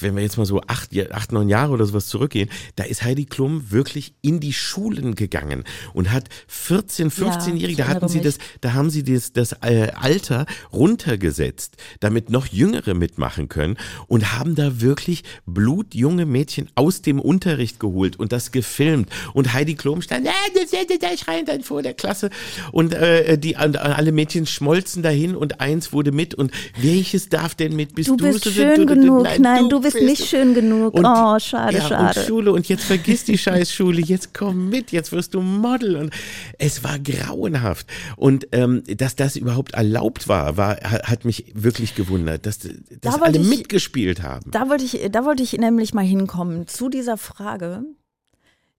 [0.00, 3.24] wenn wir jetzt mal so acht, acht neun Jahre oder sowas zurückgehen, da ist Heidi
[3.24, 5.64] Klum wirklich in die Schulen gegangen
[5.94, 8.24] und hat 14, 15-Jährige, ja, da hatten sie mich.
[8.24, 13.76] das, da haben sie das, das äh, Alter runtergesetzt, damit noch Jüngere mitmachen können
[14.08, 19.10] und haben da wirklich wirklich blutjunge Mädchen aus dem Unterricht geholt und das gefilmt.
[19.34, 22.30] Und Heidi Klum stand, äh, da schreien dann vor der Klasse.
[22.70, 26.34] Und äh, die alle Mädchen schmolzen dahin und eins wurde mit.
[26.34, 27.94] Und welches darf denn mit?
[27.94, 29.24] Bist du bist du, schön du, du, genug.
[29.24, 30.94] Nein, Nein du, bist, bist nicht schön genug.
[30.94, 32.20] Und, oh, schade, ja, schade.
[32.20, 34.00] Und Schule und jetzt vergiss die Scheißschule.
[34.00, 34.92] Jetzt komm mit.
[34.92, 35.96] Jetzt wirst du Model.
[35.96, 36.14] Und
[36.58, 37.86] es war grauenhaft.
[38.16, 43.12] Und ähm, dass das überhaupt erlaubt war, war hat mich wirklich gewundert, dass, dass da
[43.20, 44.50] alle ich, mitgespielt haben.
[44.50, 47.82] Da wollte ich da wollte ich nämlich mal hinkommen zu dieser Frage,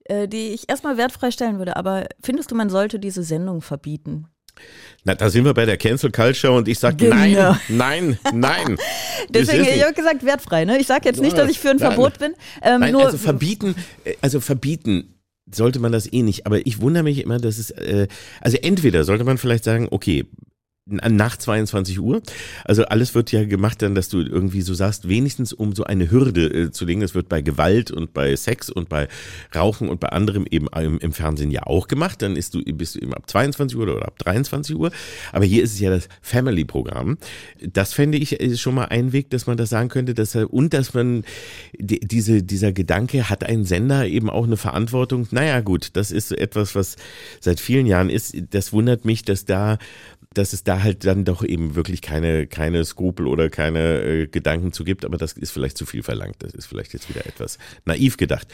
[0.06, 1.76] äh, die ich erstmal wertfrei stellen würde.
[1.76, 4.28] Aber findest du, man sollte diese Sendung verbieten?
[5.04, 7.16] Na, da sind wir bei der Cancel Culture und ich sage genau.
[7.16, 8.78] nein, nein, nein.
[9.30, 10.66] Deswegen, ich habe gesagt wertfrei.
[10.66, 10.80] Ne?
[10.80, 11.92] Ich sage jetzt nicht, dass ich für ein nein.
[11.92, 12.34] Verbot bin.
[12.62, 15.16] Ähm, nein, nur also verbieten, äh, also verbieten
[15.52, 16.46] sollte man das eh nicht.
[16.46, 18.08] Aber ich wundere mich immer, dass es, äh,
[18.42, 20.26] also entweder sollte man vielleicht sagen, okay,
[20.86, 22.22] nach 22 Uhr.
[22.66, 26.12] Also alles wird ja gemacht dann, dass du irgendwie so sagst, wenigstens um so eine
[26.12, 27.00] Hürde äh, zu legen.
[27.00, 29.08] Das wird bei Gewalt und bei Sex und bei
[29.56, 32.22] Rauchen und bei anderem eben im, im, Fernsehen ja auch gemacht.
[32.22, 34.92] Dann ist du, bist du eben ab 22 Uhr oder ab 23 Uhr.
[35.32, 37.18] Aber hier ist es ja das Family-Programm.
[37.62, 40.14] Das fände ich ist schon mal ein Weg, dass man das sagen könnte.
[40.14, 41.24] Dass, und dass man
[41.78, 45.28] die, diese, dieser Gedanke, hat ein Sender eben auch eine Verantwortung?
[45.32, 46.98] Naja gut, das ist etwas, was
[47.40, 48.36] seit vielen Jahren ist.
[48.50, 49.78] Das wundert mich, dass da
[50.38, 54.74] dass es da halt dann doch eben wirklich keine, keine Skrupel oder keine äh, Gedanken
[54.74, 56.38] zu gibt, aber das ist vielleicht zu viel verlangt.
[56.40, 58.48] Das ist vielleicht jetzt wieder etwas naiv gedacht.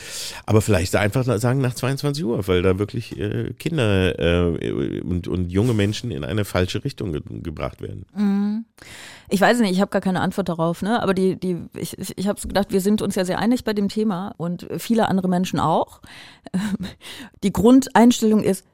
[0.46, 5.52] Aber vielleicht einfach sagen nach 22 Uhr, weil da wirklich äh, Kinder äh, und, und
[5.52, 8.06] junge Menschen in eine falsche Richtung ge gebracht werden.
[8.16, 8.66] Mhm.
[9.30, 11.02] Ich weiß nicht, ich habe gar keine Antwort darauf, ne?
[11.02, 13.88] Aber die, die, ich, ich habe gedacht, wir sind uns ja sehr einig bei dem
[13.88, 16.02] Thema und viele andere Menschen auch.
[17.44, 18.66] Die Grundeinstellung ist,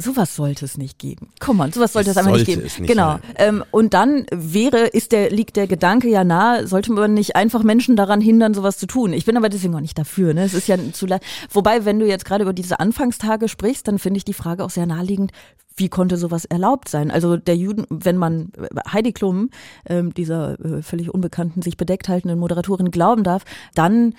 [0.00, 1.28] Sowas sollte es nicht geben.
[1.38, 2.62] Komm mal, sowas sollte es, es einfach nicht geben.
[2.62, 3.18] Nicht genau.
[3.36, 7.62] Ähm, und dann wäre, ist der, liegt der Gedanke ja nahe, sollte man nicht einfach
[7.62, 9.12] Menschen daran hindern, sowas zu tun.
[9.12, 10.34] Ich bin aber deswegen auch nicht dafür.
[10.34, 10.44] Ne?
[10.44, 11.06] Es ist ja zu
[11.52, 14.70] Wobei, wenn du jetzt gerade über diese Anfangstage sprichst, dann finde ich die Frage auch
[14.70, 15.32] sehr naheliegend,
[15.76, 17.10] wie konnte sowas erlaubt sein?
[17.10, 18.52] Also der Juden, wenn man
[18.92, 19.50] Heidi Klum,
[19.86, 23.44] ähm, dieser äh, völlig unbekannten, sich bedeckt haltenden Moderatorin glauben darf,
[23.74, 24.14] dann äh,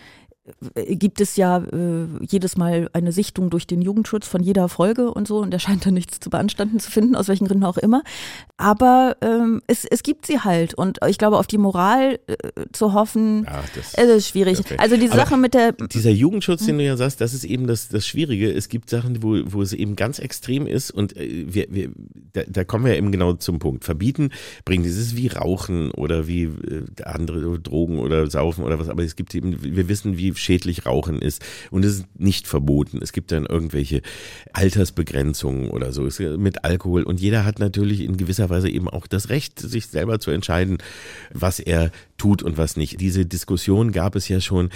[0.74, 5.28] gibt es ja äh, jedes Mal eine Sichtung durch den Jugendschutz von jeder Folge und
[5.28, 8.02] so und der scheint da nichts zu beanstanden zu finden, aus welchen Gründen auch immer.
[8.58, 12.36] Aber ähm, es, es gibt sie halt und ich glaube, auf die Moral äh,
[12.72, 14.60] zu hoffen, ja, das, ist schwierig.
[14.60, 14.78] Okay.
[14.80, 15.74] Also die Sache mit der...
[15.74, 18.52] Dieser Jugendschutz, den du ja sagst, das ist eben das, das Schwierige.
[18.52, 21.92] Es gibt Sachen, wo, wo es eben ganz extrem ist und äh, wir, wir,
[22.34, 23.84] da, da kommen wir eben genau zum Punkt.
[23.84, 24.32] Verbieten
[24.66, 29.16] bringt dieses wie Rauchen oder wie äh, andere Drogen oder Saufen oder was, aber es
[29.16, 31.44] gibt eben, wir wissen, wie schädlich Rauchen ist.
[31.72, 33.00] Und es ist nicht verboten.
[33.02, 34.02] Es gibt dann irgendwelche
[34.54, 36.08] Altersbegrenzungen oder so
[36.38, 37.04] mit Alkohol.
[37.04, 40.78] Und jeder hat natürlich in gewisser Weise eben auch das Recht, sich selber zu entscheiden,
[41.34, 43.02] was er tut und was nicht.
[43.02, 44.70] Diese Diskussion gab es ja schon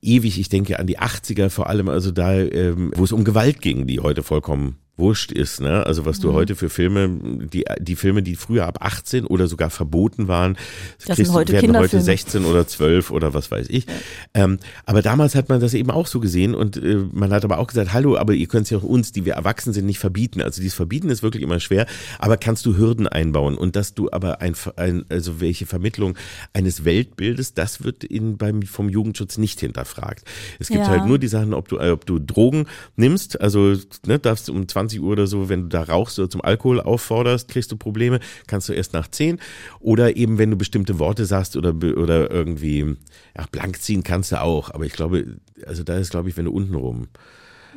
[0.00, 0.38] ewig.
[0.38, 3.86] Ich denke an die 80er vor allem, also da, ähm, wo es um Gewalt ging,
[3.86, 5.84] die heute vollkommen wurscht ist, ne?
[5.86, 6.34] Also was du mhm.
[6.34, 7.08] heute für Filme,
[7.52, 10.56] die, die Filme, die früher ab 18 oder sogar verboten waren,
[11.04, 13.86] das kriegst, heute werden heute 16 oder 12 oder was weiß ich.
[13.86, 13.92] Ja.
[14.34, 17.58] Ähm, aber damals hat man das eben auch so gesehen und äh, man hat aber
[17.58, 19.98] auch gesagt, hallo, aber ihr könnt es ja auch uns, die wir erwachsen sind, nicht
[19.98, 20.40] verbieten.
[20.40, 21.86] Also dieses Verbieten ist wirklich immer schwer,
[22.20, 26.16] aber kannst du Hürden einbauen und dass du aber ein, ein also welche Vermittlung
[26.52, 30.24] eines Weltbildes, das wird in, beim, vom Jugendschutz nicht hinterfragt.
[30.60, 30.88] Es gibt ja.
[30.88, 33.74] halt nur die Sachen, ob du, ob du Drogen nimmst, also
[34.06, 36.42] ne, darfst du um 20 20 Uhr oder so, wenn du da rauchst oder zum
[36.42, 39.38] Alkohol aufforderst, kriegst du Probleme, kannst du erst nach 10.
[39.80, 42.96] Oder eben, wenn du bestimmte Worte sagst oder, oder irgendwie,
[43.36, 44.70] ja, blank ziehen kannst du auch.
[44.70, 47.08] Aber ich glaube, also da ist, glaube ich, wenn du unten rum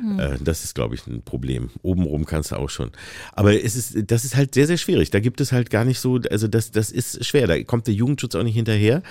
[0.00, 0.44] hm.
[0.44, 1.70] Das ist, glaube ich, ein Problem.
[1.82, 2.90] Obenrum kannst du auch schon.
[3.32, 5.10] Aber es ist, das ist halt sehr, sehr schwierig.
[5.10, 7.46] Da gibt es halt gar nicht so, also das, das ist schwer.
[7.46, 9.02] Da kommt der Jugendschutz auch nicht hinterher.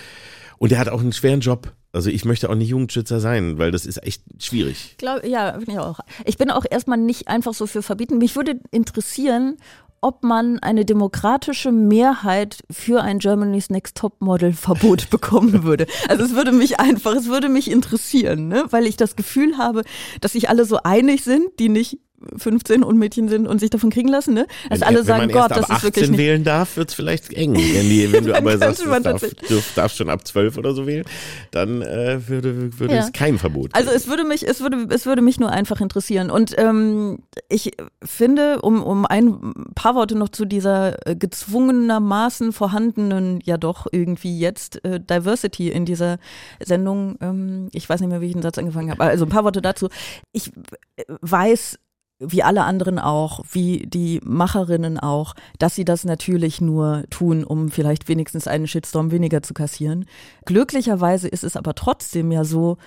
[0.58, 1.74] Und er hat auch einen schweren Job.
[1.94, 4.96] Also ich möchte auch nicht Jugendschützer sein, weil das ist echt schwierig.
[4.98, 6.00] Glaub, ja, finde ich auch.
[6.26, 8.18] Ich bin auch erstmal nicht einfach so für verbieten.
[8.18, 9.58] Mich würde interessieren,
[10.02, 15.88] ob man eine demokratische Mehrheit für ein Germany's Next Top Model Verbot bekommen würde.
[16.08, 18.66] Also es würde mich einfach, es würde mich interessieren, ne?
[18.70, 19.84] weil ich das Gefühl habe,
[20.22, 22.00] dass sich alle so einig sind, die nicht
[22.38, 24.48] 15 und Mädchen sind und sich davon kriegen lassen, ne?
[24.70, 26.18] Dass wenn, alle sagen, Gott, das ist wirklich nicht.
[26.18, 27.54] wählen darf, wird's vielleicht eng.
[27.54, 31.06] Wenn, die, wenn du aber sagst, du darf, darfst schon ab 12 oder so wählen,
[31.52, 33.02] dann äh, würde, würde ja.
[33.02, 33.70] es kein Verbot.
[33.74, 36.32] Also es würde mich, es würde, es würde mich nur einfach interessieren.
[36.32, 43.42] Und ähm, ich finde, um, um ein paar Worte noch zu dieser äh, gezwungenermaßen vorhandenen,
[43.44, 46.18] ja doch irgendwie jetzt äh, Diversity in dieser
[46.64, 49.44] Sendung, ähm, ich weiß nicht mehr, wie ich den Satz angefangen habe, also ein paar
[49.44, 49.90] Worte dazu.
[50.32, 50.52] Ich
[50.96, 51.78] äh, weiß
[52.20, 57.70] wie alle anderen auch, wie die Macherinnen auch, dass sie das natürlich nur tun, um
[57.70, 60.06] vielleicht wenigstens einen Shitstorm weniger zu kassieren.
[60.46, 62.78] Glücklicherweise ist es aber trotzdem ja so,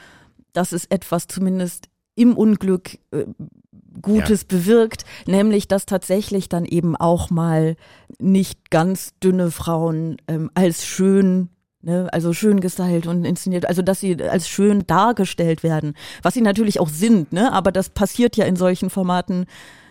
[0.52, 3.26] dass es etwas zumindest im Unglück äh,
[4.02, 4.46] Gutes ja.
[4.56, 7.76] bewirkt, nämlich dass tatsächlich dann eben auch mal
[8.18, 11.50] nicht ganz dünne Frauen ähm, als schön
[11.82, 16.42] Ne, also schön gestylt und inszeniert, also dass sie als schön dargestellt werden, was sie
[16.42, 17.50] natürlich auch sind, ne?
[17.54, 19.46] aber das passiert ja in solchen Formaten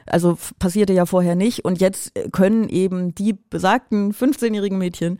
[0.09, 1.65] also passierte ja vorher nicht.
[1.65, 5.19] Und jetzt können eben die besagten 15-jährigen Mädchen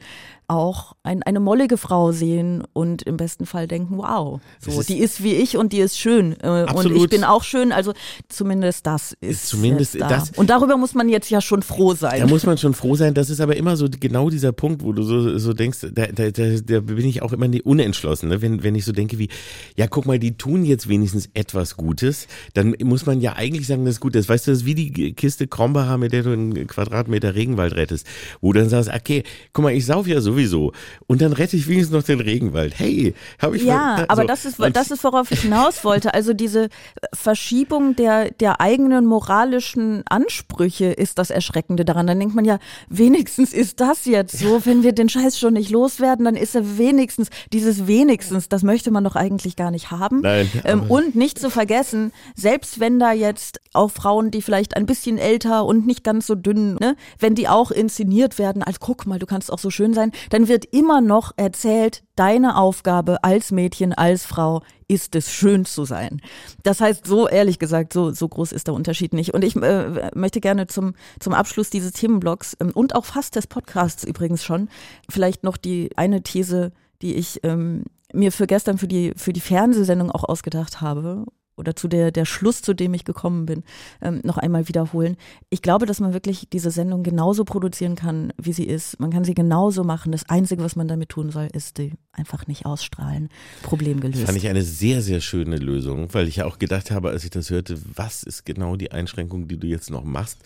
[0.49, 4.97] auch ein, eine mollige Frau sehen und im besten Fall denken, wow, so, ist die
[4.97, 6.35] ist wie ich und die ist schön.
[6.41, 7.71] Äh, und ich bin auch schön.
[7.71, 7.93] Also
[8.27, 10.07] zumindest das ist zumindest da.
[10.07, 10.31] das.
[10.31, 12.19] Und darüber muss man jetzt ja schon froh sein.
[12.19, 13.13] Da muss man schon froh sein.
[13.13, 16.31] Das ist aber immer so genau dieser Punkt, wo du so, so denkst, da, da,
[16.31, 18.29] da, da bin ich auch immer unentschlossen.
[18.29, 18.41] Ne?
[18.41, 19.29] Wenn, wenn ich so denke wie,
[19.77, 23.85] ja, guck mal, die tun jetzt wenigstens etwas Gutes, dann muss man ja eigentlich sagen,
[23.85, 24.15] das ist gut.
[24.15, 27.75] Das weißt du, das ist wie die Kiste Krombacher, mit der du einen Quadratmeter Regenwald
[27.75, 28.07] rettest,
[28.41, 29.23] wo du dann sagst, okay,
[29.53, 30.71] guck mal, ich sauf ja sowieso sowieso.
[31.07, 32.77] Und dann rette ich wenigstens noch den Regenwald.
[32.77, 36.13] Hey, habe ich Ja, mal, aber das ist, das ist, worauf ich hinaus wollte.
[36.13, 36.69] Also diese
[37.13, 42.07] Verschiebung der, der eigenen moralischen Ansprüche ist das Erschreckende daran.
[42.07, 42.59] Dann denkt man ja,
[42.89, 44.65] wenigstens ist das jetzt so.
[44.65, 48.91] Wenn wir den Scheiß schon nicht loswerden, dann ist er wenigstens, dieses wenigstens, das möchte
[48.91, 50.21] man doch eigentlich gar nicht haben.
[50.21, 54.85] Nein, ähm, und nicht zu vergessen, selbst wenn da jetzt auch Frauen, die vielleicht ein
[54.85, 59.05] bisschen älter und nicht ganz so dünn, ne, wenn die auch inszeniert werden, als guck
[59.05, 63.51] mal, du kannst auch so schön sein, dann wird immer noch erzählt, deine Aufgabe als
[63.51, 66.21] Mädchen, als Frau ist es, schön zu sein.
[66.63, 69.33] Das heißt, so ehrlich gesagt, so, so groß ist der Unterschied nicht.
[69.33, 73.47] Und ich äh, möchte gerne zum, zum Abschluss dieses Themenblocks ähm, und auch fast des
[73.47, 74.69] Podcasts übrigens schon,
[75.09, 76.71] vielleicht noch die eine These,
[77.01, 81.25] die ich ähm, mir für gestern für die, für die Fernsehsendung auch ausgedacht habe
[81.59, 83.63] oder zu der, der Schluss, zu dem ich gekommen bin,
[84.01, 85.17] ähm, noch einmal wiederholen.
[85.49, 88.99] Ich glaube, dass man wirklich diese Sendung genauso produzieren kann, wie sie ist.
[88.99, 90.11] Man kann sie genauso machen.
[90.11, 93.29] Das Einzige, was man damit tun soll, ist die einfach nicht ausstrahlen.
[93.61, 94.19] Problem gelöst.
[94.19, 97.23] Das fand ich eine sehr, sehr schöne Lösung, weil ich ja auch gedacht habe, als
[97.23, 100.39] ich das hörte, was ist genau die Einschränkung, die du jetzt noch machst?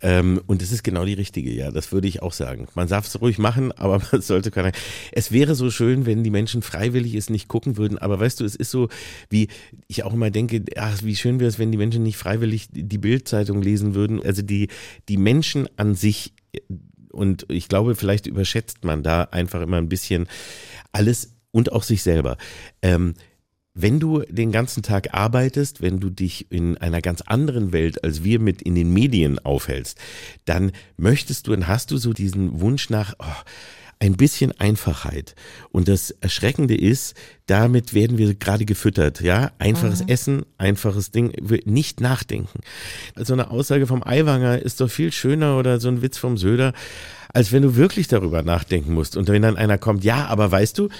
[0.00, 2.66] Ähm, und es ist genau die richtige, ja, das würde ich auch sagen.
[2.74, 4.72] Man darf es ruhig machen, aber man sollte keiner.
[5.12, 8.44] Es wäre so schön, wenn die Menschen freiwillig es nicht gucken würden, aber weißt du,
[8.44, 8.88] es ist so,
[9.30, 9.48] wie
[9.88, 10.41] ich auch immer denke,
[10.76, 14.22] ach, wie schön wäre es, wenn die Menschen nicht freiwillig die Bildzeitung lesen würden.
[14.22, 14.68] Also die,
[15.08, 16.32] die Menschen an sich,
[17.10, 20.28] und ich glaube, vielleicht überschätzt man da einfach immer ein bisschen
[20.92, 22.36] alles und auch sich selber.
[22.80, 23.14] Ähm,
[23.74, 28.22] wenn du den ganzen Tag arbeitest, wenn du dich in einer ganz anderen Welt als
[28.22, 29.98] wir mit in den Medien aufhältst,
[30.44, 33.24] dann möchtest du und hast du so diesen Wunsch nach oh,
[34.02, 35.36] ein bisschen Einfachheit.
[35.70, 37.14] Und das Erschreckende ist,
[37.46, 39.52] damit werden wir gerade gefüttert, ja.
[39.60, 40.08] Einfaches mhm.
[40.08, 41.32] Essen, einfaches Ding,
[41.64, 42.60] nicht nachdenken.
[43.16, 46.72] So eine Aussage vom Aiwanger ist doch viel schöner oder so ein Witz vom Söder
[47.34, 49.16] als wenn du wirklich darüber nachdenken musst.
[49.16, 50.90] Und wenn dann einer kommt, ja, aber weißt du,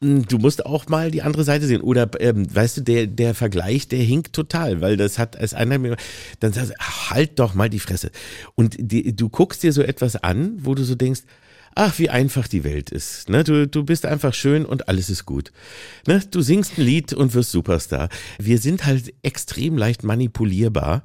[0.00, 1.82] hm, du musst auch mal die andere Seite sehen.
[1.82, 5.78] Oder ähm, weißt du, der, der Vergleich, der hinkt total, weil das hat als einer
[5.78, 5.96] mir,
[6.40, 8.10] dann sagst du, halt doch mal die Fresse.
[8.54, 11.24] Und die, du guckst dir so etwas an, wo du so denkst,
[11.74, 13.28] ach, wie einfach die Welt ist.
[13.28, 13.44] Ne?
[13.44, 15.52] Du, du bist einfach schön und alles ist gut.
[16.06, 16.22] Ne?
[16.30, 18.08] Du singst ein Lied und wirst Superstar.
[18.38, 21.02] Wir sind halt extrem leicht manipulierbar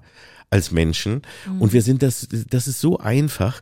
[0.50, 1.62] als Menschen mhm.
[1.62, 3.62] und wir sind das, das ist so einfach.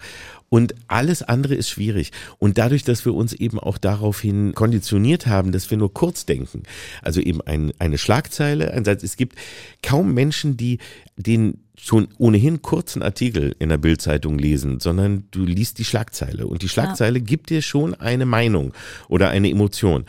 [0.50, 2.12] Und alles andere ist schwierig.
[2.40, 6.64] Und dadurch, dass wir uns eben auch daraufhin konditioniert haben, dass wir nur kurz denken,
[7.02, 9.38] also eben ein, eine Schlagzeile, ein Satz, es gibt
[9.84, 10.78] kaum Menschen, die
[11.18, 16.62] den schon ohnehin kurzen Artikel in der Bildzeitung lesen, sondern du liest die Schlagzeile und
[16.62, 17.26] die Schlagzeile ja.
[17.26, 18.74] gibt dir schon eine Meinung
[19.08, 20.06] oder eine Emotion.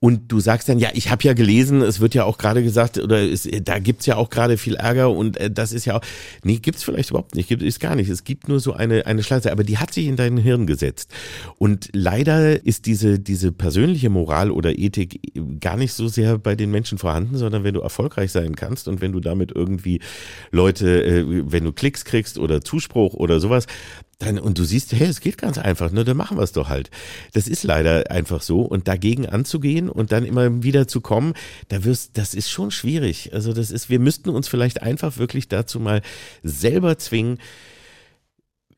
[0.00, 2.98] Und du sagst dann, ja, ich habe ja gelesen, es wird ja auch gerade gesagt,
[2.98, 6.02] oder es, da gibt's ja auch gerade viel Ärger und äh, das ist ja auch.
[6.44, 8.08] Nee, gibt's vielleicht überhaupt nicht, gibt es gar nicht.
[8.08, 11.12] Es gibt nur so eine, eine Schleife, aber die hat sich in dein Hirn gesetzt.
[11.58, 15.20] Und leider ist diese, diese persönliche Moral oder Ethik
[15.58, 19.00] gar nicht so sehr bei den Menschen vorhanden, sondern wenn du erfolgreich sein kannst und
[19.00, 20.00] wenn du damit irgendwie
[20.52, 23.66] Leute, äh, wenn du Klicks kriegst oder Zuspruch oder sowas,
[24.18, 26.68] dann, und du siehst, hey, es geht ganz einfach, ne, dann machen wir es doch
[26.68, 26.90] halt.
[27.34, 28.62] Das ist leider einfach so.
[28.62, 31.34] Und dagegen anzugehen und dann immer wieder zu kommen,
[31.68, 33.32] da wirst, das ist schon schwierig.
[33.32, 36.02] Also das ist, wir müssten uns vielleicht einfach wirklich dazu mal
[36.42, 37.38] selber zwingen,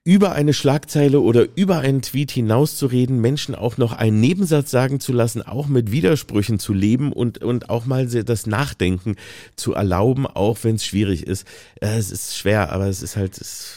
[0.03, 5.13] über eine Schlagzeile oder über einen Tweet hinauszureden, Menschen auch noch einen Nebensatz sagen zu
[5.13, 9.17] lassen, auch mit Widersprüchen zu leben und, und auch mal das Nachdenken
[9.57, 11.47] zu erlauben, auch wenn es schwierig ist.
[11.81, 13.77] Äh, es ist schwer, aber es ist halt, es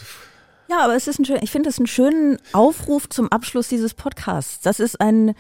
[0.74, 3.94] ja, aber es ist ein schön, ich finde es einen schönen Aufruf zum Abschluss dieses
[3.94, 4.62] Podcasts.
[4.62, 5.36] Das ist ein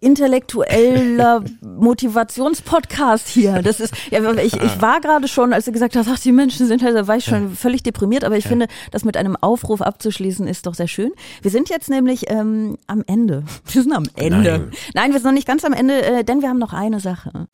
[0.00, 3.62] intellektueller Motivationspodcast hier.
[3.62, 6.66] Das ist, ja, ich, ich war gerade schon, als du gesagt hast, ach, die Menschen
[6.66, 8.50] sind halt, da war ich schon völlig deprimiert, aber ich ja.
[8.50, 11.12] finde, das mit einem Aufruf abzuschließen, ist doch sehr schön.
[11.42, 13.44] Wir sind jetzt nämlich ähm, am Ende.
[13.66, 14.58] Wir sind am Ende.
[14.58, 14.70] Nein.
[14.94, 17.46] Nein, wir sind noch nicht ganz am Ende, äh, denn wir haben noch eine Sache.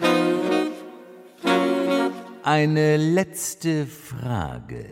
[2.43, 4.87] Eine letzte Frage.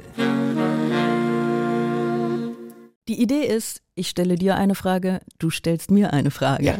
[3.10, 6.64] Die Idee ist, ich stelle dir eine Frage, du stellst mir eine Frage.
[6.64, 6.76] Ja.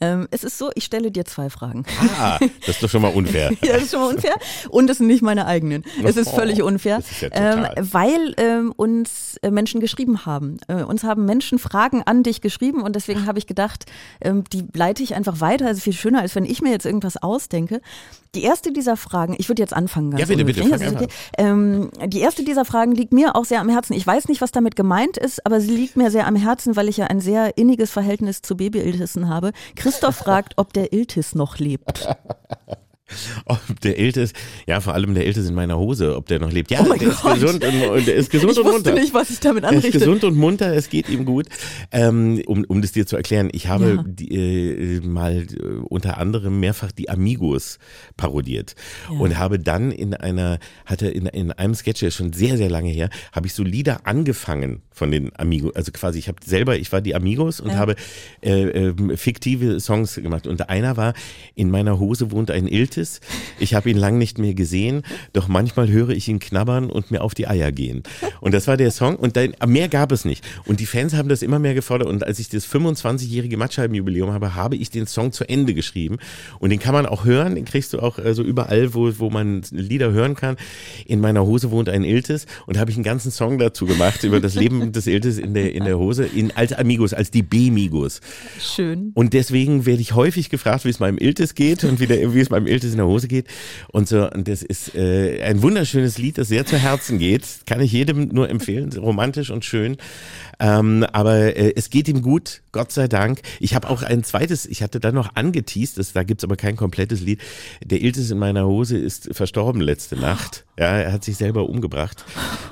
[0.00, 1.84] Ähm, es ist so, ich stelle dir zwei Fragen.
[2.18, 3.50] Ah, das ist doch schon mal unfair.
[3.62, 4.34] ja, das ist schon mal unfair.
[4.68, 5.84] Und es sind nicht meine eigenen.
[6.04, 10.58] Es ist völlig oh, unfair, ist ja ähm, weil ähm, uns äh, Menschen geschrieben haben.
[10.66, 13.86] Äh, uns haben Menschen Fragen an dich geschrieben und deswegen habe ich gedacht,
[14.20, 15.66] ähm, die leite ich einfach weiter.
[15.66, 17.80] Also viel schöner, als wenn ich mir jetzt irgendwas ausdenke.
[18.34, 20.10] Die erste dieser Fragen, ich würde jetzt anfangen.
[20.10, 20.62] Ganz ja, bitte, bitte.
[20.62, 21.08] Fang okay.
[21.38, 23.94] ähm, die erste dieser Fragen liegt mir auch sehr am Herzen.
[23.94, 26.76] Ich weiß nicht, was damit gemeint ist, aber sie liegt mir sehr am Herzen Herzen,
[26.76, 29.52] weil ich ja ein sehr inniges Verhältnis zu Baby-Iltissen habe.
[29.76, 32.08] Christoph fragt, ob der Iltis noch lebt.
[33.44, 34.32] Ob der Iltis,
[34.66, 36.70] ja, vor allem der Iltis in meiner Hose, ob der noch lebt.
[36.70, 38.78] Ja, oh der ist gesund und, der ist gesund ich und munter.
[38.78, 39.88] Ich wusste nicht, was ich damit anrichte.
[39.88, 41.46] Er ist gesund und munter, es geht ihm gut.
[41.92, 44.04] Ähm, um, um das dir zu erklären, ich habe ja.
[44.06, 47.78] die, äh, mal äh, unter anderem mehrfach die Amigos
[48.16, 48.74] parodiert
[49.10, 49.18] ja.
[49.18, 52.70] und habe dann in einer, hatte in, in einem Sketch, der ist schon sehr, sehr
[52.70, 56.76] lange her, habe ich so Lieder angefangen von den Amigos, also quasi, ich habe selber,
[56.76, 57.76] ich war die Amigos und ja.
[57.76, 57.96] habe
[58.42, 61.14] äh, äh, fiktive Songs gemacht und einer war,
[61.54, 63.20] in meiner Hose wohnt ein Iltis Iltis.
[63.58, 67.22] Ich habe ihn lang nicht mehr gesehen, doch manchmal höre ich ihn knabbern und mir
[67.22, 68.02] auf die Eier gehen.
[68.40, 70.44] Und das war der Song und dann, mehr gab es nicht.
[70.66, 74.54] Und die Fans haben das immer mehr gefordert und als ich das 25-jährige Matscheibenjubiläum habe,
[74.54, 76.18] habe ich den Song zu Ende geschrieben
[76.58, 79.62] und den kann man auch hören, den kriegst du auch also überall, wo, wo man
[79.70, 80.56] Lieder hören kann.
[81.06, 84.40] In meiner Hose wohnt ein Iltis und habe ich einen ganzen Song dazu gemacht über
[84.40, 88.20] das Leben des Iltis in der, in der Hose, in, als Amigos, als die B-Migos.
[88.60, 89.12] Schön.
[89.14, 92.40] Und deswegen werde ich häufig gefragt, wie es meinem Iltis geht und wie, der, wie
[92.40, 93.46] es meinem Iltis Iltis in der Hose geht
[93.88, 94.30] und so.
[94.30, 97.44] Und das ist äh, ein wunderschönes Lied, das sehr zu Herzen geht.
[97.66, 98.92] Kann ich jedem nur empfehlen.
[98.92, 99.96] Romantisch und schön.
[100.58, 103.40] Ähm, aber äh, es geht ihm gut, Gott sei Dank.
[103.60, 106.76] Ich habe auch ein zweites, ich hatte dann noch angeteased, das, da gibt's aber kein
[106.76, 107.40] komplettes Lied.
[107.82, 110.66] Der Iltis in meiner Hose ist verstorben letzte Nacht.
[110.78, 112.24] Ja, er hat sich selber umgebracht.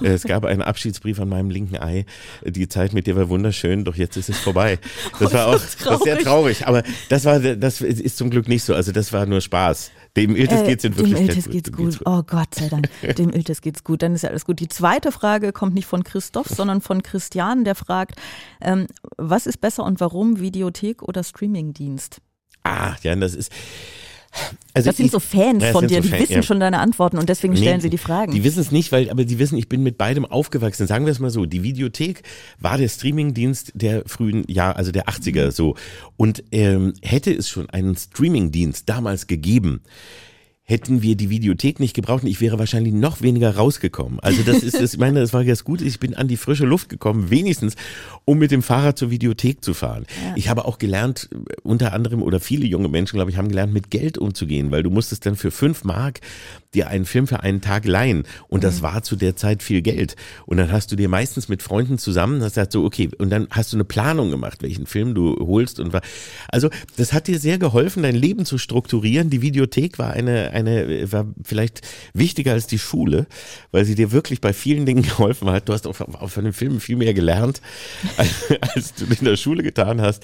[0.02, 2.04] Äh, es gab einen Abschiedsbrief an meinem linken Ei.
[2.44, 4.78] Die Zeit mit dir war wunderschön, doch jetzt ist es vorbei.
[5.18, 6.66] Das war auch das sehr traurig.
[6.66, 8.74] Aber das war, das ist zum Glück nicht so.
[8.74, 9.90] Also das war nur Spaß.
[10.16, 12.00] Dem Iltis äh, geht's in Wirklichkeit Dem Iltis geht's gut.
[12.04, 12.88] Oh Gott sei Dank.
[13.18, 14.02] Dem Iltis geht's gut.
[14.02, 14.60] Dann ist ja alles gut.
[14.60, 18.16] Die zweite Frage kommt nicht von Christoph, sondern von Christian, der fragt,
[18.60, 18.86] ähm,
[19.16, 22.20] was ist besser und warum Videothek oder Streamingdienst?
[22.64, 23.52] Ah, ja, das ist.
[24.74, 26.42] Also das sind ich, so Fans ja, von dir, so die Fan, wissen ja.
[26.42, 28.32] schon deine Antworten und deswegen stellen nee, sie die Fragen.
[28.32, 30.86] Die wissen es nicht, weil, aber die wissen, ich bin mit beidem aufgewachsen.
[30.86, 32.22] Sagen wir es mal so, die Videothek
[32.60, 35.50] war der Streamingdienst der frühen Jahre, also der 80er mhm.
[35.50, 35.74] so.
[36.16, 39.80] Und ähm, hätte es schon einen Streamingdienst damals gegeben,
[40.68, 44.20] hätten wir die Videothek nicht gebraucht ich wäre wahrscheinlich noch weniger rausgekommen.
[44.20, 45.80] Also das ist, das, ich meine, das war ganz gut.
[45.80, 47.74] Ich bin an die frische Luft gekommen, wenigstens,
[48.26, 50.04] um mit dem Fahrrad zur Videothek zu fahren.
[50.22, 50.34] Ja.
[50.36, 51.30] Ich habe auch gelernt,
[51.62, 54.90] unter anderem, oder viele junge Menschen, glaube ich, haben gelernt, mit Geld umzugehen, weil du
[54.90, 56.20] musstest dann für fünf Mark
[56.74, 58.24] dir einen Film für einen Tag leihen.
[58.48, 58.82] Und das mhm.
[58.82, 60.16] war zu der Zeit viel Geld.
[60.46, 63.48] Und dann hast du dir meistens mit Freunden zusammen, hast gesagt so, okay, und dann
[63.50, 66.02] hast du eine Planung gemacht, welchen Film du holst und war.
[66.48, 69.30] Also, das hat dir sehr geholfen, dein Leben zu strukturieren.
[69.30, 73.26] Die Videothek war eine, eine, war vielleicht wichtiger als die Schule,
[73.70, 75.68] weil sie dir wirklich bei vielen Dingen geholfen hat.
[75.68, 77.60] Du hast auch, von den Filmen viel mehr gelernt,
[78.16, 78.30] als,
[78.74, 80.22] als du in der Schule getan hast.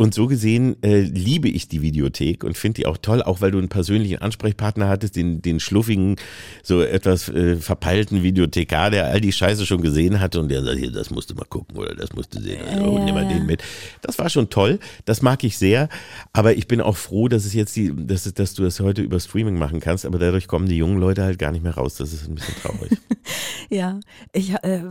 [0.00, 3.50] Und so gesehen äh, liebe ich die Videothek und finde die auch toll, auch weil
[3.50, 6.16] du einen persönlichen Ansprechpartner hattest, den, den schluffigen,
[6.62, 10.78] so etwas äh, verpeilten Videothekar, der all die Scheiße schon gesehen hatte und der sagt,
[10.78, 13.24] hier, das musst du mal gucken oder das musst du sehen, also, ja, nimm mal
[13.24, 13.28] ja.
[13.28, 13.62] den mit.
[14.00, 15.90] Das war schon toll, das mag ich sehr,
[16.32, 19.20] aber ich bin auch froh, dass es jetzt die, dass, dass du das heute über
[19.20, 22.14] Streaming machen kannst, aber dadurch kommen die jungen Leute halt gar nicht mehr raus, das
[22.14, 22.92] ist ein bisschen traurig.
[23.68, 24.00] ja,
[24.32, 24.84] ich, äh,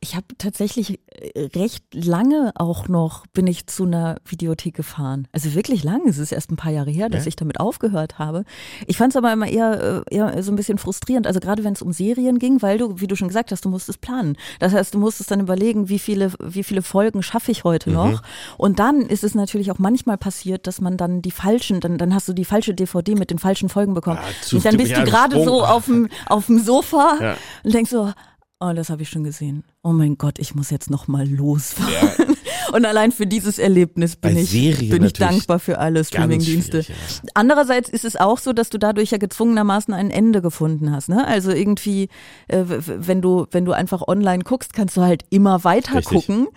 [0.00, 1.00] ich habe tatsächlich
[1.34, 5.28] recht lange auch noch, bin ich zu einer Videothek Videothek gefahren.
[5.32, 6.02] Also wirklich lang.
[6.08, 7.28] Es ist erst ein paar Jahre her, dass ja.
[7.28, 8.44] ich damit aufgehört habe.
[8.86, 11.26] Ich fand es aber immer eher, äh, eher so ein bisschen frustrierend.
[11.26, 13.68] Also gerade wenn es um Serien ging, weil du, wie du schon gesagt hast, du
[13.68, 14.36] musstest planen.
[14.58, 17.96] Das heißt, du musstest dann überlegen, wie viele, wie viele Folgen schaffe ich heute mhm.
[17.96, 18.22] noch.
[18.58, 22.14] Und dann ist es natürlich auch manchmal passiert, dass man dann die falschen, dann, dann
[22.14, 24.18] hast du die falsche DVD mit den falschen Folgen bekommen.
[24.18, 27.36] Ja, und dann bist du gerade so auf dem, auf dem Sofa ja.
[27.62, 28.12] und denkst so,
[28.60, 29.64] oh, das habe ich schon gesehen.
[29.82, 32.36] Oh mein Gott, ich muss jetzt noch mal losfahren.
[32.72, 34.50] Und allein für dieses Erlebnis bin ich,
[34.88, 36.80] bin ich dankbar für alle Streamingdienste.
[36.80, 36.94] Ja.
[37.34, 41.08] Andererseits ist es auch so, dass du dadurch ja gezwungenermaßen ein Ende gefunden hast.
[41.08, 41.26] Ne?
[41.26, 42.08] Also irgendwie,
[42.48, 46.26] äh, wenn du, wenn du einfach online guckst, kannst du halt immer weiter Richtig.
[46.26, 46.48] gucken.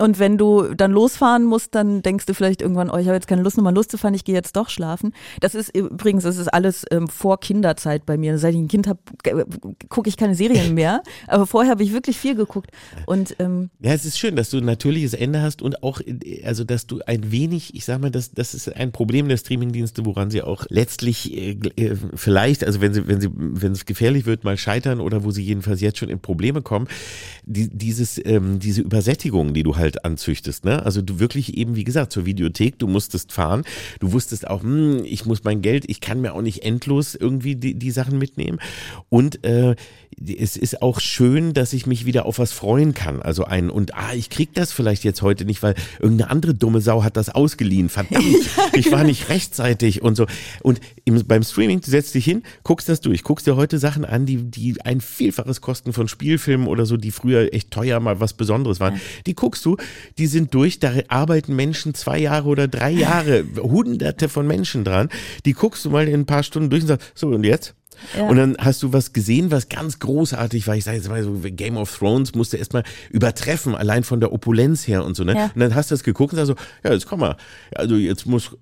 [0.00, 3.26] Und wenn du dann losfahren musst, dann denkst du vielleicht irgendwann, oh, ich habe jetzt
[3.26, 5.12] keine Lust, nochmal loszufahren, ich gehe jetzt doch schlafen.
[5.40, 8.38] Das ist übrigens, das ist alles ähm, vor Kinderzeit bei mir.
[8.38, 8.98] Seit ich ein Kind habe,
[9.90, 11.02] gucke ich keine Serien mehr.
[11.26, 12.70] Aber vorher habe ich wirklich viel geguckt.
[13.04, 16.00] Und, ähm, ja, es ist schön, dass du ein natürliches Ende hast und auch,
[16.44, 20.06] also dass du ein wenig, ich sag mal, das, das ist ein Problem der Streamingdienste,
[20.06, 24.24] woran sie auch letztlich äh, äh, vielleicht, also wenn sie, wenn sie, wenn es gefährlich
[24.24, 26.88] wird, mal scheitern oder wo sie jedenfalls jetzt schon in Probleme kommen,
[27.44, 30.64] die, dieses, ähm, diese Übersättigung, die du halt halt anzüchtest.
[30.64, 30.84] Ne?
[30.84, 33.64] Also du wirklich eben, wie gesagt, zur Videothek, du musstest fahren,
[33.98, 37.56] du wusstest auch, hm, ich muss mein Geld, ich kann mir auch nicht endlos irgendwie
[37.56, 38.60] die, die Sachen mitnehmen.
[39.08, 39.74] Und äh,
[40.26, 43.22] es ist auch schön, dass ich mich wieder auf was freuen kann.
[43.22, 46.80] Also ein, und ah, ich krieg das vielleicht jetzt heute nicht, weil irgendeine andere dumme
[46.80, 47.88] Sau hat das ausgeliehen.
[47.88, 48.24] Verdammt,
[48.56, 49.08] ja, ich war genau.
[49.08, 50.26] nicht rechtzeitig und so.
[50.62, 54.04] Und im, beim Streaming, du setzt dich hin, guckst das durch, guckst dir heute Sachen
[54.04, 58.20] an, die, die ein Vielfaches kosten von Spielfilmen oder so, die früher echt teuer mal
[58.20, 58.94] was Besonderes waren.
[58.94, 59.00] Ja.
[59.26, 59.76] Die guckst du,
[60.18, 65.08] die sind durch, da arbeiten Menschen zwei Jahre oder drei Jahre, hunderte von Menschen dran.
[65.46, 67.74] Die guckst du mal in ein paar Stunden durch und sagst, so und jetzt?
[68.16, 68.28] Ja.
[68.28, 70.76] Und dann hast du was gesehen, was ganz großartig war.
[70.76, 74.86] Ich sage jetzt mal so, Game of Thrones musste erstmal übertreffen, allein von der Opulenz
[74.86, 75.24] her und so.
[75.24, 75.34] Ne?
[75.34, 75.50] Ja.
[75.54, 77.36] Und dann hast du das geguckt und sagst so, ja, jetzt komm mal.
[77.74, 78.56] Also jetzt muss,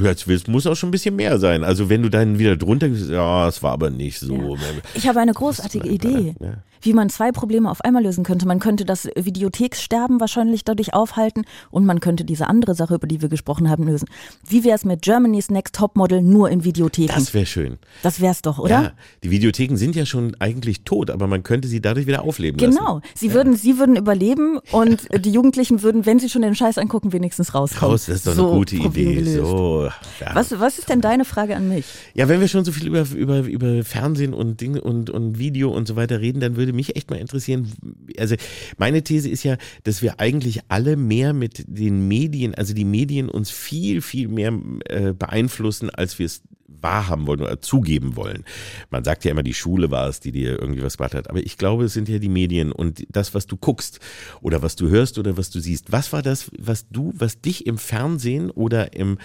[0.00, 1.64] jetzt muss auch schon ein bisschen mehr sein.
[1.64, 4.34] Also wenn du dann wieder drunter gehst, ja, es war aber nicht so.
[4.54, 4.58] Ja.
[4.94, 6.34] Ich habe eine großartige Idee.
[6.80, 8.46] Wie man zwei Probleme auf einmal lösen könnte.
[8.46, 13.22] Man könnte das Videothekssterben wahrscheinlich dadurch aufhalten und man könnte diese andere Sache, über die
[13.22, 14.06] wir gesprochen haben, lösen.
[14.46, 17.14] Wie wäre es mit Germany's Next Topmodel nur in Videotheken?
[17.14, 17.78] Das wäre schön.
[18.02, 18.82] Das wär's doch, oder?
[18.82, 18.83] Ja,
[19.22, 22.72] die Videotheken sind ja schon eigentlich tot, aber man könnte sie dadurch wieder aufleben genau.
[22.72, 22.84] lassen.
[22.84, 23.00] Genau.
[23.14, 23.34] Sie ja.
[23.34, 27.54] würden, sie würden überleben und die Jugendlichen würden, wenn sie schon den Scheiß angucken, wenigstens
[27.54, 27.92] rauskommen.
[27.92, 29.22] Raus, das ist doch so, eine gute Idee.
[29.22, 30.34] So, ja.
[30.34, 31.84] was, was ist denn deine Frage an mich?
[32.14, 35.70] Ja, wenn wir schon so viel über, über, über Fernsehen und Dinge und, und Video
[35.70, 37.72] und so weiter reden, dann würde mich echt mal interessieren, interessieren.
[38.18, 38.36] Also
[38.78, 43.28] meine These ist ja, dass wir eigentlich alle mehr mit den Medien, also die Medien
[43.28, 44.52] uns viel, viel mehr
[44.86, 48.44] äh, beeinflussen, als wir es wahrhaben wollen oder zugeben wollen.
[48.90, 51.30] Man sagt ja immer, die Schule war es, die dir irgendwie was gebracht hat.
[51.30, 54.00] Aber ich glaube, es sind ja die Medien und das, was du guckst
[54.40, 55.92] oder was du hörst oder was du siehst.
[55.92, 59.18] Was war das, was du, was dich im Fernsehen oder im,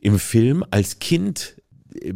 [0.00, 1.56] im Film als Kind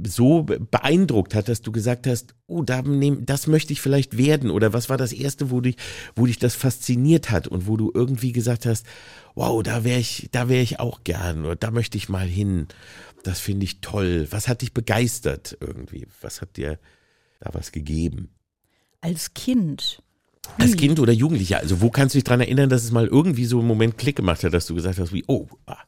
[0.07, 4.51] so beeindruckt hat, dass du gesagt hast, oh, da nehm, das möchte ich vielleicht werden?
[4.51, 5.77] Oder was war das erste, wo dich,
[6.15, 8.87] wo dich das fasziniert hat und wo du irgendwie gesagt hast,
[9.35, 12.69] wow, da wäre ich, da wäre ich auch gern oder da möchte ich mal hin.
[13.23, 14.27] Das finde ich toll.
[14.31, 16.07] Was hat dich begeistert irgendwie?
[16.21, 16.79] Was hat dir
[17.41, 18.31] da was gegeben?
[19.01, 20.03] Als Kind.
[20.59, 23.45] Als Kind oder Jugendlicher, also wo kannst du dich dran erinnern, dass es mal irgendwie
[23.45, 25.79] so einen Moment Klick gemacht hat, dass du gesagt hast, wie, oh, ah,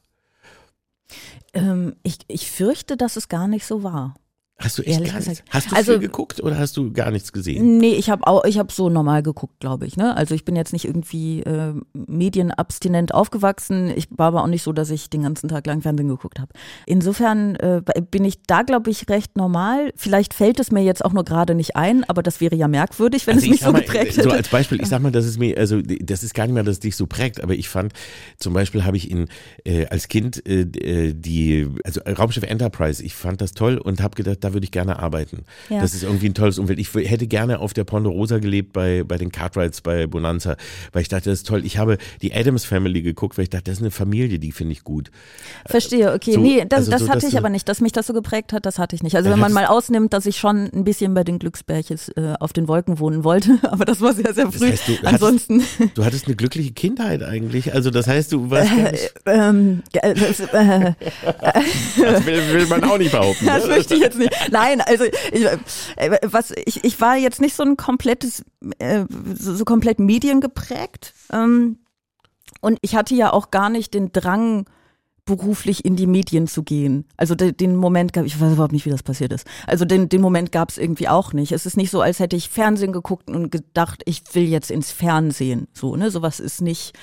[1.53, 4.15] ähm, ich, ich fürchte, dass es gar nicht so war.
[4.57, 5.43] Hast du echt Ehrlich gar nichts?
[5.49, 7.77] Hast du also, viel geguckt oder hast du gar nichts gesehen?
[7.77, 9.97] Nee, ich habe auch, ich habe so normal geguckt, glaube ich.
[9.97, 10.15] Ne?
[10.15, 13.91] Also ich bin jetzt nicht irgendwie äh, medienabstinent aufgewachsen.
[13.93, 16.53] Ich war aber auch nicht so, dass ich den ganzen Tag lang Fernsehen geguckt habe.
[16.85, 19.91] Insofern äh, bin ich da, glaube ich, recht normal.
[19.97, 23.27] Vielleicht fällt es mir jetzt auch nur gerade nicht ein, aber das wäre ja merkwürdig,
[23.27, 24.23] wenn also es mich so mal, geprägt hätte.
[24.23, 26.63] So als Beispiel, ich sag mal, das ist mir, also das ist gar nicht mehr,
[26.63, 27.91] dass es dich so prägt, aber ich fand,
[28.37, 29.27] zum Beispiel habe ich in
[29.65, 34.15] äh, als Kind äh, äh die, also Raumschiff Enterprise, ich fand das toll und habe
[34.15, 35.43] gedacht, da würde ich gerne arbeiten.
[35.69, 35.81] Ja.
[35.81, 36.79] Das ist irgendwie ein tolles Umfeld.
[36.79, 40.55] Ich hätte gerne auf der Ponderosa gelebt bei, bei den Cartwrights, bei Bonanza,
[40.93, 41.65] weil ich dachte, das ist toll.
[41.65, 44.73] Ich habe die Adams Family geguckt, weil ich dachte, das ist eine Familie, die finde
[44.73, 45.11] ich gut.
[45.65, 46.33] Verstehe, okay.
[46.33, 47.67] So, nee, das, also das so, hatte ich aber nicht.
[47.67, 49.15] Dass mich das so geprägt hat, das hatte ich nicht.
[49.15, 52.53] Also wenn man mal ausnimmt, dass ich schon ein bisschen bei den Glücksbärches äh, auf
[52.53, 54.71] den Wolken wohnen wollte, aber das war sehr, sehr früh.
[54.71, 55.61] Das heißt, du Ansonsten.
[55.61, 57.73] Hattest, du hattest eine glückliche Kindheit eigentlich.
[57.73, 58.71] Also das heißt, du warst.
[58.71, 60.93] Äh, ähm, das, äh,
[61.97, 63.45] das will, will, man auch nicht behaupten.
[63.45, 63.69] Das ne?
[63.69, 64.34] möchte ich jetzt nicht.
[64.51, 65.45] Nein, also ich,
[65.95, 68.43] äh, was ich, ich war jetzt nicht so ein komplettes,
[68.79, 71.13] äh, so, so komplett mediengeprägt.
[71.31, 71.79] Ähm,
[72.61, 74.65] und ich hatte ja auch gar nicht den Drang,
[75.25, 77.05] beruflich in die Medien zu gehen.
[77.17, 79.47] Also den, den Moment gab ich weiß überhaupt nicht, wie das passiert ist.
[79.65, 81.51] Also den, den Moment gab es irgendwie auch nicht.
[81.51, 84.91] Es ist nicht so, als hätte ich Fernsehen geguckt und gedacht, ich will jetzt ins
[84.91, 85.67] Fernsehen.
[85.73, 86.11] So, ne?
[86.11, 86.93] Sowas ist nicht,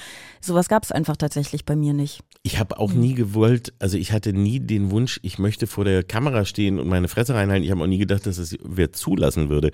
[0.40, 2.20] sowas gab es einfach tatsächlich bei mir nicht.
[2.44, 6.02] Ich habe auch nie gewollt, also ich hatte nie den Wunsch, ich möchte vor der
[6.02, 7.62] Kamera stehen und meine Fresse reinhalten.
[7.64, 9.70] Ich habe auch nie gedacht, dass es wer zulassen würde.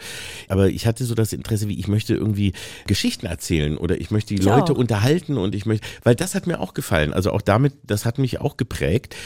[0.48, 2.52] Aber ich hatte so das Interesse, wie ich möchte irgendwie
[2.86, 4.78] Geschichten erzählen oder ich möchte die ich Leute auch.
[4.78, 7.14] unterhalten und ich möchte, weil das hat mir auch gefallen.
[7.14, 9.16] Also auch damit, das hat mich auch geprägt,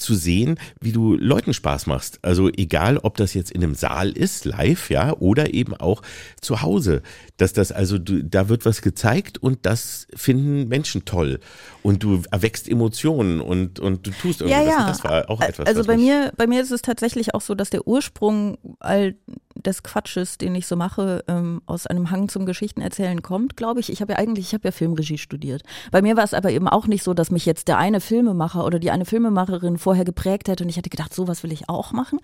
[0.00, 2.18] zu sehen, wie du Leuten Spaß machst.
[2.22, 6.02] Also egal, ob das jetzt in einem Saal ist, live, ja, oder eben auch
[6.40, 7.02] zu Hause.
[7.36, 11.40] Dass das also, du, da wird was gezeigt und das finden Menschen toll.
[11.82, 14.64] Und du erwächst Emotionen und, und du tust irgendwas.
[14.64, 14.86] Ja, ja.
[14.86, 15.66] Das war auch etwas.
[15.66, 19.14] Also bei mir, bei mir ist es tatsächlich auch so, dass der Ursprung all
[19.54, 23.90] des Quatsches, den ich so mache, ähm, aus einem Hang zum Geschichtenerzählen kommt, glaube ich.
[23.90, 25.62] Ich habe ja eigentlich, ich habe ja Filmregie studiert.
[25.90, 28.64] Bei mir war es aber eben auch nicht so, dass mich jetzt der eine Filmemacher
[28.64, 31.90] oder die eine Filmemacherin vorher geprägt hätte und ich hätte gedacht, sowas will ich auch
[31.90, 32.20] machen,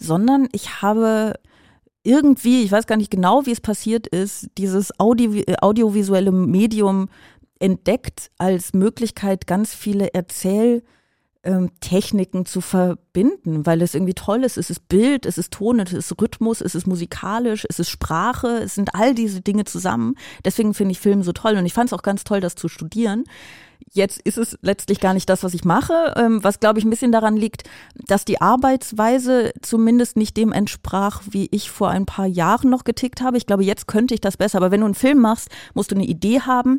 [0.00, 1.34] sondern ich habe
[2.02, 7.08] irgendwie, ich weiß gar nicht genau, wie es passiert ist, dieses Audio, audiovisuelle Medium
[7.60, 14.56] entdeckt als Möglichkeit, ganz viele Erzähltechniken ähm, zu verbinden, weil es irgendwie toll ist.
[14.56, 18.58] Es ist Bild, es ist Ton, es ist Rhythmus, es ist musikalisch, es ist Sprache,
[18.64, 20.16] es sind all diese Dinge zusammen.
[20.44, 22.66] Deswegen finde ich Film so toll und ich fand es auch ganz toll, das zu
[22.66, 23.22] studieren.
[23.92, 26.90] Jetzt ist es letztlich gar nicht das, was ich mache, ähm, was glaube ich ein
[26.90, 27.62] bisschen daran liegt,
[28.06, 33.20] dass die Arbeitsweise zumindest nicht dem entsprach, wie ich vor ein paar Jahren noch getickt
[33.20, 33.36] habe.
[33.36, 34.58] Ich glaube, jetzt könnte ich das besser.
[34.58, 36.78] Aber wenn du einen Film machst, musst du eine Idee haben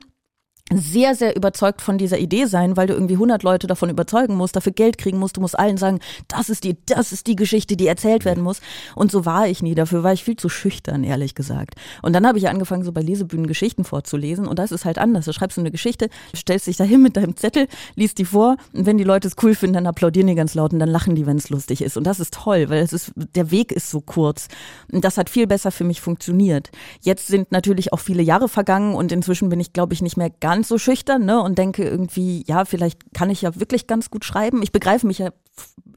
[0.73, 4.55] sehr, sehr überzeugt von dieser Idee sein, weil du irgendwie 100 Leute davon überzeugen musst,
[4.55, 7.77] dafür Geld kriegen musst, du musst allen sagen, das ist die, das ist die Geschichte,
[7.77, 8.61] die erzählt werden muss.
[8.95, 11.75] Und so war ich nie, dafür war ich viel zu schüchtern, ehrlich gesagt.
[12.01, 15.25] Und dann habe ich angefangen, so bei Lesebühnen Geschichten vorzulesen und das ist halt anders.
[15.25, 18.97] Du schreibst eine Geschichte, stellst dich dahin mit deinem Zettel, liest die vor und wenn
[18.97, 21.37] die Leute es cool finden, dann applaudieren die ganz laut und dann lachen die, wenn
[21.37, 21.95] es lustig ist.
[21.95, 24.47] Und das ist toll, weil es ist, der Weg ist so kurz.
[24.91, 26.71] Und das hat viel besser für mich funktioniert.
[27.01, 30.31] Jetzt sind natürlich auch viele Jahre vergangen und inzwischen bin ich, glaube ich, nicht mehr
[30.31, 34.09] ganz ganz so schüchtern ne, und denke irgendwie, ja, vielleicht kann ich ja wirklich ganz
[34.09, 34.63] gut schreiben.
[34.63, 35.31] Ich begreife mich ja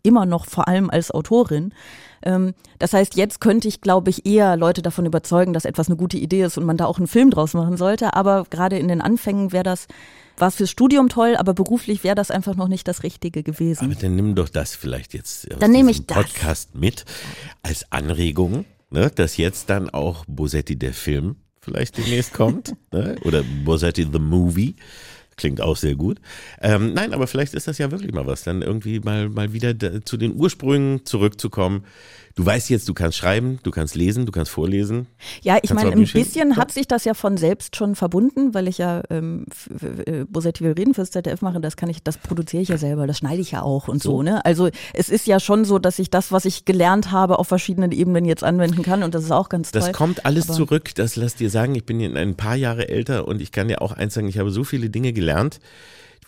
[0.02, 1.72] immer noch vor allem als Autorin.
[2.22, 5.96] Ähm, das heißt, jetzt könnte ich, glaube ich, eher Leute davon überzeugen, dass etwas eine
[5.96, 8.14] gute Idee ist und man da auch einen Film draus machen sollte.
[8.14, 9.86] Aber gerade in den Anfängen wäre das
[10.36, 13.84] war es fürs Studium toll, aber beruflich wäre das einfach noch nicht das Richtige gewesen.
[13.84, 16.80] Aber dann nimm doch das vielleicht jetzt aus dann nehme ich Podcast das.
[16.80, 17.04] mit
[17.62, 22.74] als Anregung, ne, dass jetzt dann auch Bosetti der Film vielleicht demnächst kommt.
[22.92, 23.16] ne?
[23.24, 24.76] Oder Bosetti the Movie.
[25.36, 26.20] Klingt auch sehr gut.
[26.60, 29.72] Ähm, nein, aber vielleicht ist das ja wirklich mal was, dann irgendwie mal, mal wieder
[30.04, 31.84] zu den Ursprüngen zurückzukommen.
[32.38, 35.08] Du weißt jetzt, du kannst schreiben, du kannst lesen, du kannst vorlesen.
[35.42, 38.78] Ja, ich meine, ein bisschen hat sich das ja von selbst schon verbunden, weil ich
[38.78, 39.46] ja ähm,
[40.28, 43.18] Bosetti will reden fürs ZDF mache, das kann ich, das produziere ich ja selber, das
[43.18, 44.18] schneide ich ja auch und so.
[44.18, 44.44] so, ne?
[44.44, 47.90] Also es ist ja schon so, dass ich das, was ich gelernt habe, auf verschiedenen
[47.90, 49.80] Ebenen jetzt anwenden kann und das ist auch ganz toll.
[49.80, 53.26] Das kommt alles Aber zurück, das lass dir sagen, ich bin ein paar Jahre älter
[53.26, 55.58] und ich kann dir auch eins sagen, ich habe so viele Dinge gelernt,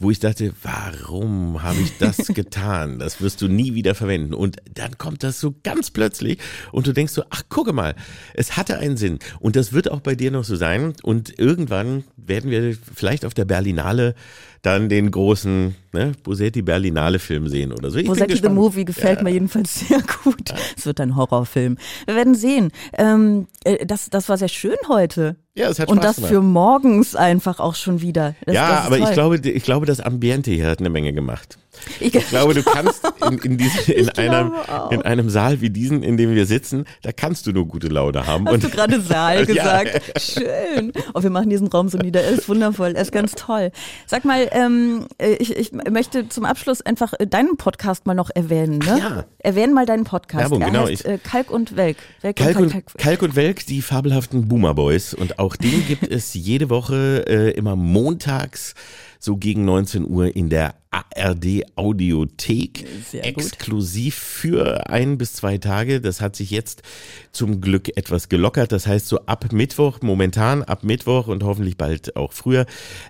[0.01, 2.99] wo ich dachte, warum habe ich das getan?
[2.99, 4.33] Das wirst du nie wieder verwenden.
[4.33, 6.39] Und dann kommt das so ganz plötzlich
[6.73, 7.95] und du denkst so, ach, gucke mal,
[8.35, 9.19] es hatte einen Sinn.
[9.41, 10.95] Und das wird auch bei dir noch so sein.
[11.03, 14.15] Und irgendwann werden wir vielleicht auf der Berlinale
[14.63, 17.99] dann den großen ne, Bosetti Berlinale Film sehen oder so.
[17.99, 19.25] Ich Bosetti the Movie gefällt ja.
[19.25, 20.53] mir jedenfalls sehr gut.
[20.77, 21.79] Es wird ein Horrorfilm.
[22.07, 22.71] Wir werden sehen.
[22.97, 25.37] Ähm, äh, das, das war sehr schön heute.
[25.55, 26.33] Ja, es hat Spaß Und das gemacht.
[26.33, 28.35] für morgens einfach auch schon wieder.
[28.45, 29.09] Das, ja, das aber toll.
[29.09, 31.59] ich glaube, ich glaube, das Ambiente hier hat eine Menge gemacht.
[32.01, 34.53] Ich, ich glaube, du kannst in, in, diesem, in, einem,
[34.91, 38.27] in einem Saal wie diesen, in dem wir sitzen, da kannst du nur gute Laune
[38.27, 38.47] haben.
[38.47, 40.03] Hast und, du gerade Saal gesagt?
[40.15, 40.21] Ja.
[40.21, 40.93] Schön.
[41.15, 42.23] Oh, wir machen diesen Raum so nieder.
[42.23, 42.93] Er ist wundervoll.
[42.95, 43.71] Er ist ganz toll.
[44.07, 48.31] Sag mal, ähm, äh, ich, ich möchte zum Abschluss einfach äh, deinen Podcast mal noch
[48.35, 48.79] erwähnen.
[48.79, 48.99] Ne?
[48.99, 49.25] Ja.
[49.39, 50.51] Erwähnen mal deinen Podcast.
[50.51, 50.87] Werbung, genau.
[50.87, 51.97] Heißt, äh, Kalk und Welk.
[52.23, 55.15] Welk Kalk, und, Kalk, Kalk und Welk, die fabelhaften Boomer Boys.
[55.15, 58.75] Und auch den gibt es jede Woche äh, immer montags
[59.21, 62.87] so gegen 19 Uhr in der ARD Audiothek.
[63.13, 66.01] Exklusiv für ein bis zwei Tage.
[66.01, 66.83] Das hat sich jetzt
[67.31, 68.73] zum Glück etwas gelockert.
[68.73, 72.65] Das heißt, so ab Mittwoch, momentan ab Mittwoch und hoffentlich bald auch früher,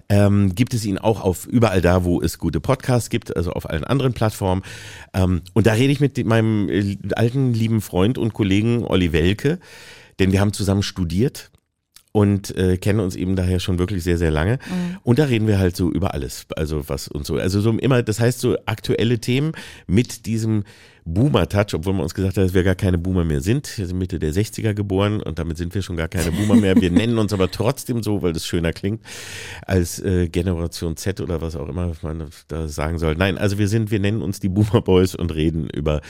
[0.09, 3.71] ähm, gibt es ihn auch auf überall da, wo es gute Podcasts gibt, also auf
[3.71, 4.63] allen anderen Plattformen.
[5.15, 9.61] Ähm, und da rede ich mit meinem äh, alten lieben Freund und Kollegen Olli Welke,
[10.19, 11.51] denn wir haben zusammen studiert
[12.13, 14.55] und äh, kennen uns eben daher schon wirklich sehr, sehr lange.
[14.55, 14.99] Mhm.
[15.03, 17.37] Und da reden wir halt so über alles, also was und so.
[17.37, 19.53] Also so immer, das heißt so aktuelle Themen
[19.87, 20.65] mit diesem
[21.05, 23.77] Boomer-Touch, obwohl man uns gesagt hat, dass wir gar keine Boomer mehr sind.
[23.79, 26.81] Wir sind Mitte der 60er geboren und damit sind wir schon gar keine Boomer mehr.
[26.81, 29.03] Wir nennen uns aber trotzdem so, weil das schöner klingt,
[29.67, 33.15] als äh, Generation Z oder was auch immer man da sagen soll.
[33.15, 36.01] Nein, also wir sind, wir nennen uns die Boomer Boys und reden über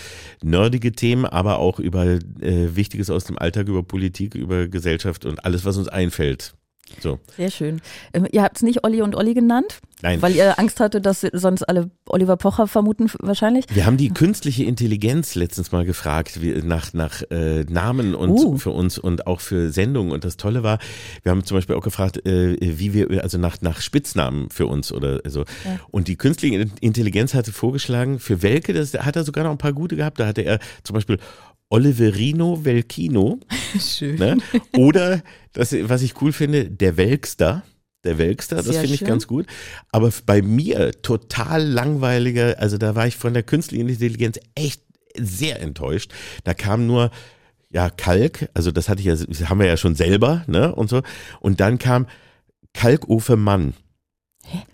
[0.42, 5.44] nerdige Themen, aber auch über äh, Wichtiges aus dem Alltag, über Politik, über Gesellschaft und
[5.44, 6.54] alles, was uns einfällt.
[7.00, 7.18] So.
[7.36, 7.80] Sehr schön.
[8.12, 9.80] Ähm, ihr habt es nicht Olli und Olli genannt?
[10.02, 10.22] Nein.
[10.22, 13.66] Weil ihr Angst hatte, dass sonst alle Oliver Pocher vermuten wahrscheinlich?
[13.72, 18.56] Wir haben die künstliche Intelligenz letztens mal gefragt, nach, nach äh, Namen und uh.
[18.56, 20.12] für uns und auch für Sendungen.
[20.12, 20.78] Und das Tolle war,
[21.22, 24.92] wir haben zum Beispiel auch gefragt, äh, wie wir, also nach, nach Spitznamen für uns
[24.92, 25.40] oder so.
[25.40, 25.78] Ja.
[25.90, 29.74] Und die künstliche Intelligenz hatte vorgeschlagen, für Welke, das hat er sogar noch ein paar
[29.74, 30.18] gute gehabt.
[30.18, 31.18] Da hatte er zum Beispiel
[31.70, 33.38] Oliverino Velkino.
[33.80, 34.16] Schön.
[34.16, 34.38] Ne?
[34.76, 37.62] Oder, das, was ich cool finde, der Welkster.
[38.04, 39.46] Der Welkster, das finde ich ganz gut.
[39.92, 44.82] Aber bei mir total langweiliger, also da war ich von der künstlichen Intelligenz echt
[45.16, 46.12] sehr enttäuscht.
[46.44, 47.10] Da kam nur,
[47.70, 50.88] ja, Kalk, also das hatte ich ja, das haben wir ja schon selber, ne, und
[50.88, 51.02] so.
[51.40, 52.06] Und dann kam
[52.72, 53.74] Kalkofe Mann.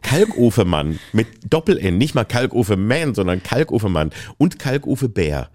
[0.03, 5.51] Kalkofe Mann mit Doppel-N, nicht mal Kalkofe Man, sondern Kalkofe Mann und Kalkofe Bär.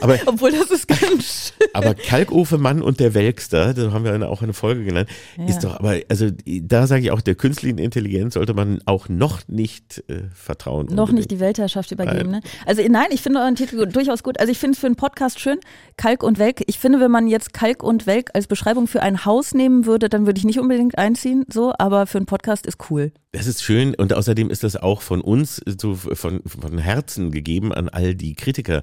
[0.00, 1.68] Aber, Obwohl das ist ganz schön.
[1.72, 5.46] Aber Kalkofemann und der Welkster, da haben wir auch eine Folge genannt, ja.
[5.46, 9.40] ist doch, aber also da sage ich auch, der künstlichen Intelligenz sollte man auch noch
[9.48, 10.86] nicht äh, vertrauen.
[10.86, 11.16] Noch unbedingt.
[11.16, 12.40] nicht die Weltherrschaft übergeben, nein.
[12.42, 12.50] ne?
[12.66, 14.40] Also nein, ich finde euren Titel durchaus gut.
[14.40, 15.58] Also ich finde es für einen Podcast schön,
[15.96, 16.62] Kalk und Welk.
[16.66, 20.08] Ich finde, wenn man jetzt Kalk und Welk als Beschreibung für ein Haus nehmen würde,
[20.08, 23.12] dann würde ich nicht unbedingt einziehen, so, aber für einen Podcast ist cool.
[23.34, 27.72] Das ist schön und außerdem ist das auch von uns so von, von Herzen gegeben
[27.72, 28.82] an all die Kritiker,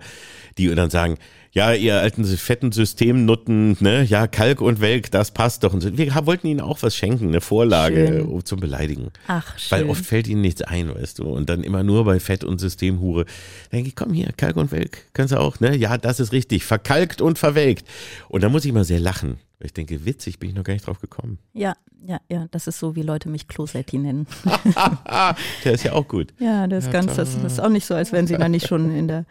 [0.58, 1.18] die dann sagen,
[1.52, 5.74] ja, ihr alten fetten Systemnutten, ne, ja, Kalk und Welk, das passt doch.
[5.74, 5.98] Und.
[6.00, 8.46] Wir wollten ihnen auch was schenken, eine Vorlage schön.
[8.46, 9.12] zum Beleidigen.
[9.28, 9.80] Ach, schön.
[9.80, 11.26] Weil oft fällt ihnen nichts ein, weißt du.
[11.26, 13.26] Und dann immer nur bei Fett und Systemhure.
[13.26, 15.76] Dann denke ich, komm hier, Kalk und Welk, kannst du auch, ne?
[15.76, 16.66] Ja, das ist richtig.
[16.66, 17.88] Verkalkt und verwelkt.
[18.30, 19.38] Und da muss ich mal sehr lachen.
[19.62, 21.38] Ich denke, witzig, bin ich noch gar nicht drauf gekommen.
[21.54, 24.26] Ja, ja, ja, das ist so, wie Leute mich Klosetti nennen.
[25.66, 26.34] der ist ja auch gut.
[26.40, 28.96] Ja, ist ja, ganz, das ist auch nicht so, als wären sie da nicht schon
[28.96, 29.26] in der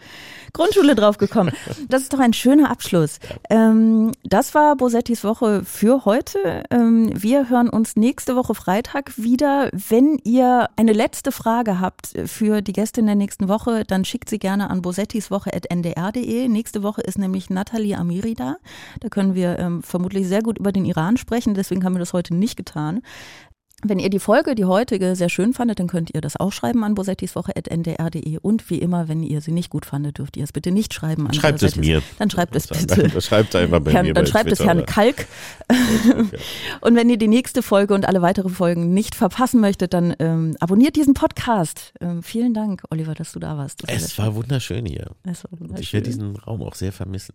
[0.52, 1.52] Grundschule drauf gekommen.
[1.88, 3.20] Das ist doch ein schöner Abschluss.
[3.50, 3.70] Ja.
[3.70, 6.62] Ähm, das war Bosettis Woche für heute.
[6.70, 9.70] Ähm, wir hören uns nächste Woche Freitag wieder.
[9.72, 14.28] Wenn ihr eine letzte Frage habt für die Gäste in der nächsten Woche, dann schickt
[14.28, 16.48] sie gerne an bosettiswoche.ndr.de.
[16.48, 18.56] Nächste Woche ist nämlich Nathalie Amiri da.
[19.00, 21.54] Da können wir ähm, vermutlich sehr gut über den Iran sprechen.
[21.54, 23.02] Deswegen haben wir das heute nicht getan.
[23.84, 26.82] Wenn ihr die Folge, die heutige, sehr schön fandet, dann könnt ihr das auch schreiben
[26.82, 28.38] an bosettiswoche.ndr.de.
[28.38, 31.28] Und wie immer, wenn ihr sie nicht gut fandet, dürft ihr es bitte nicht schreiben
[31.28, 32.02] an Schreibt es mir.
[32.18, 33.06] Dann schreibt es bitte.
[33.08, 34.84] Das schreibt einfach bei Herrn, mir dann bei schreibt Twitter, es Herrn?
[34.84, 35.28] Kalk.
[36.80, 40.56] und wenn ihr die nächste Folge und alle weitere Folgen nicht verpassen möchtet, dann ähm,
[40.58, 41.92] abonniert diesen Podcast.
[42.00, 43.84] Ähm, vielen Dank, Oliver, dass du da warst.
[43.88, 45.12] Das Es war wunderschön hier.
[45.22, 47.34] Es war Und ich werde diesen Raum auch sehr vermissen.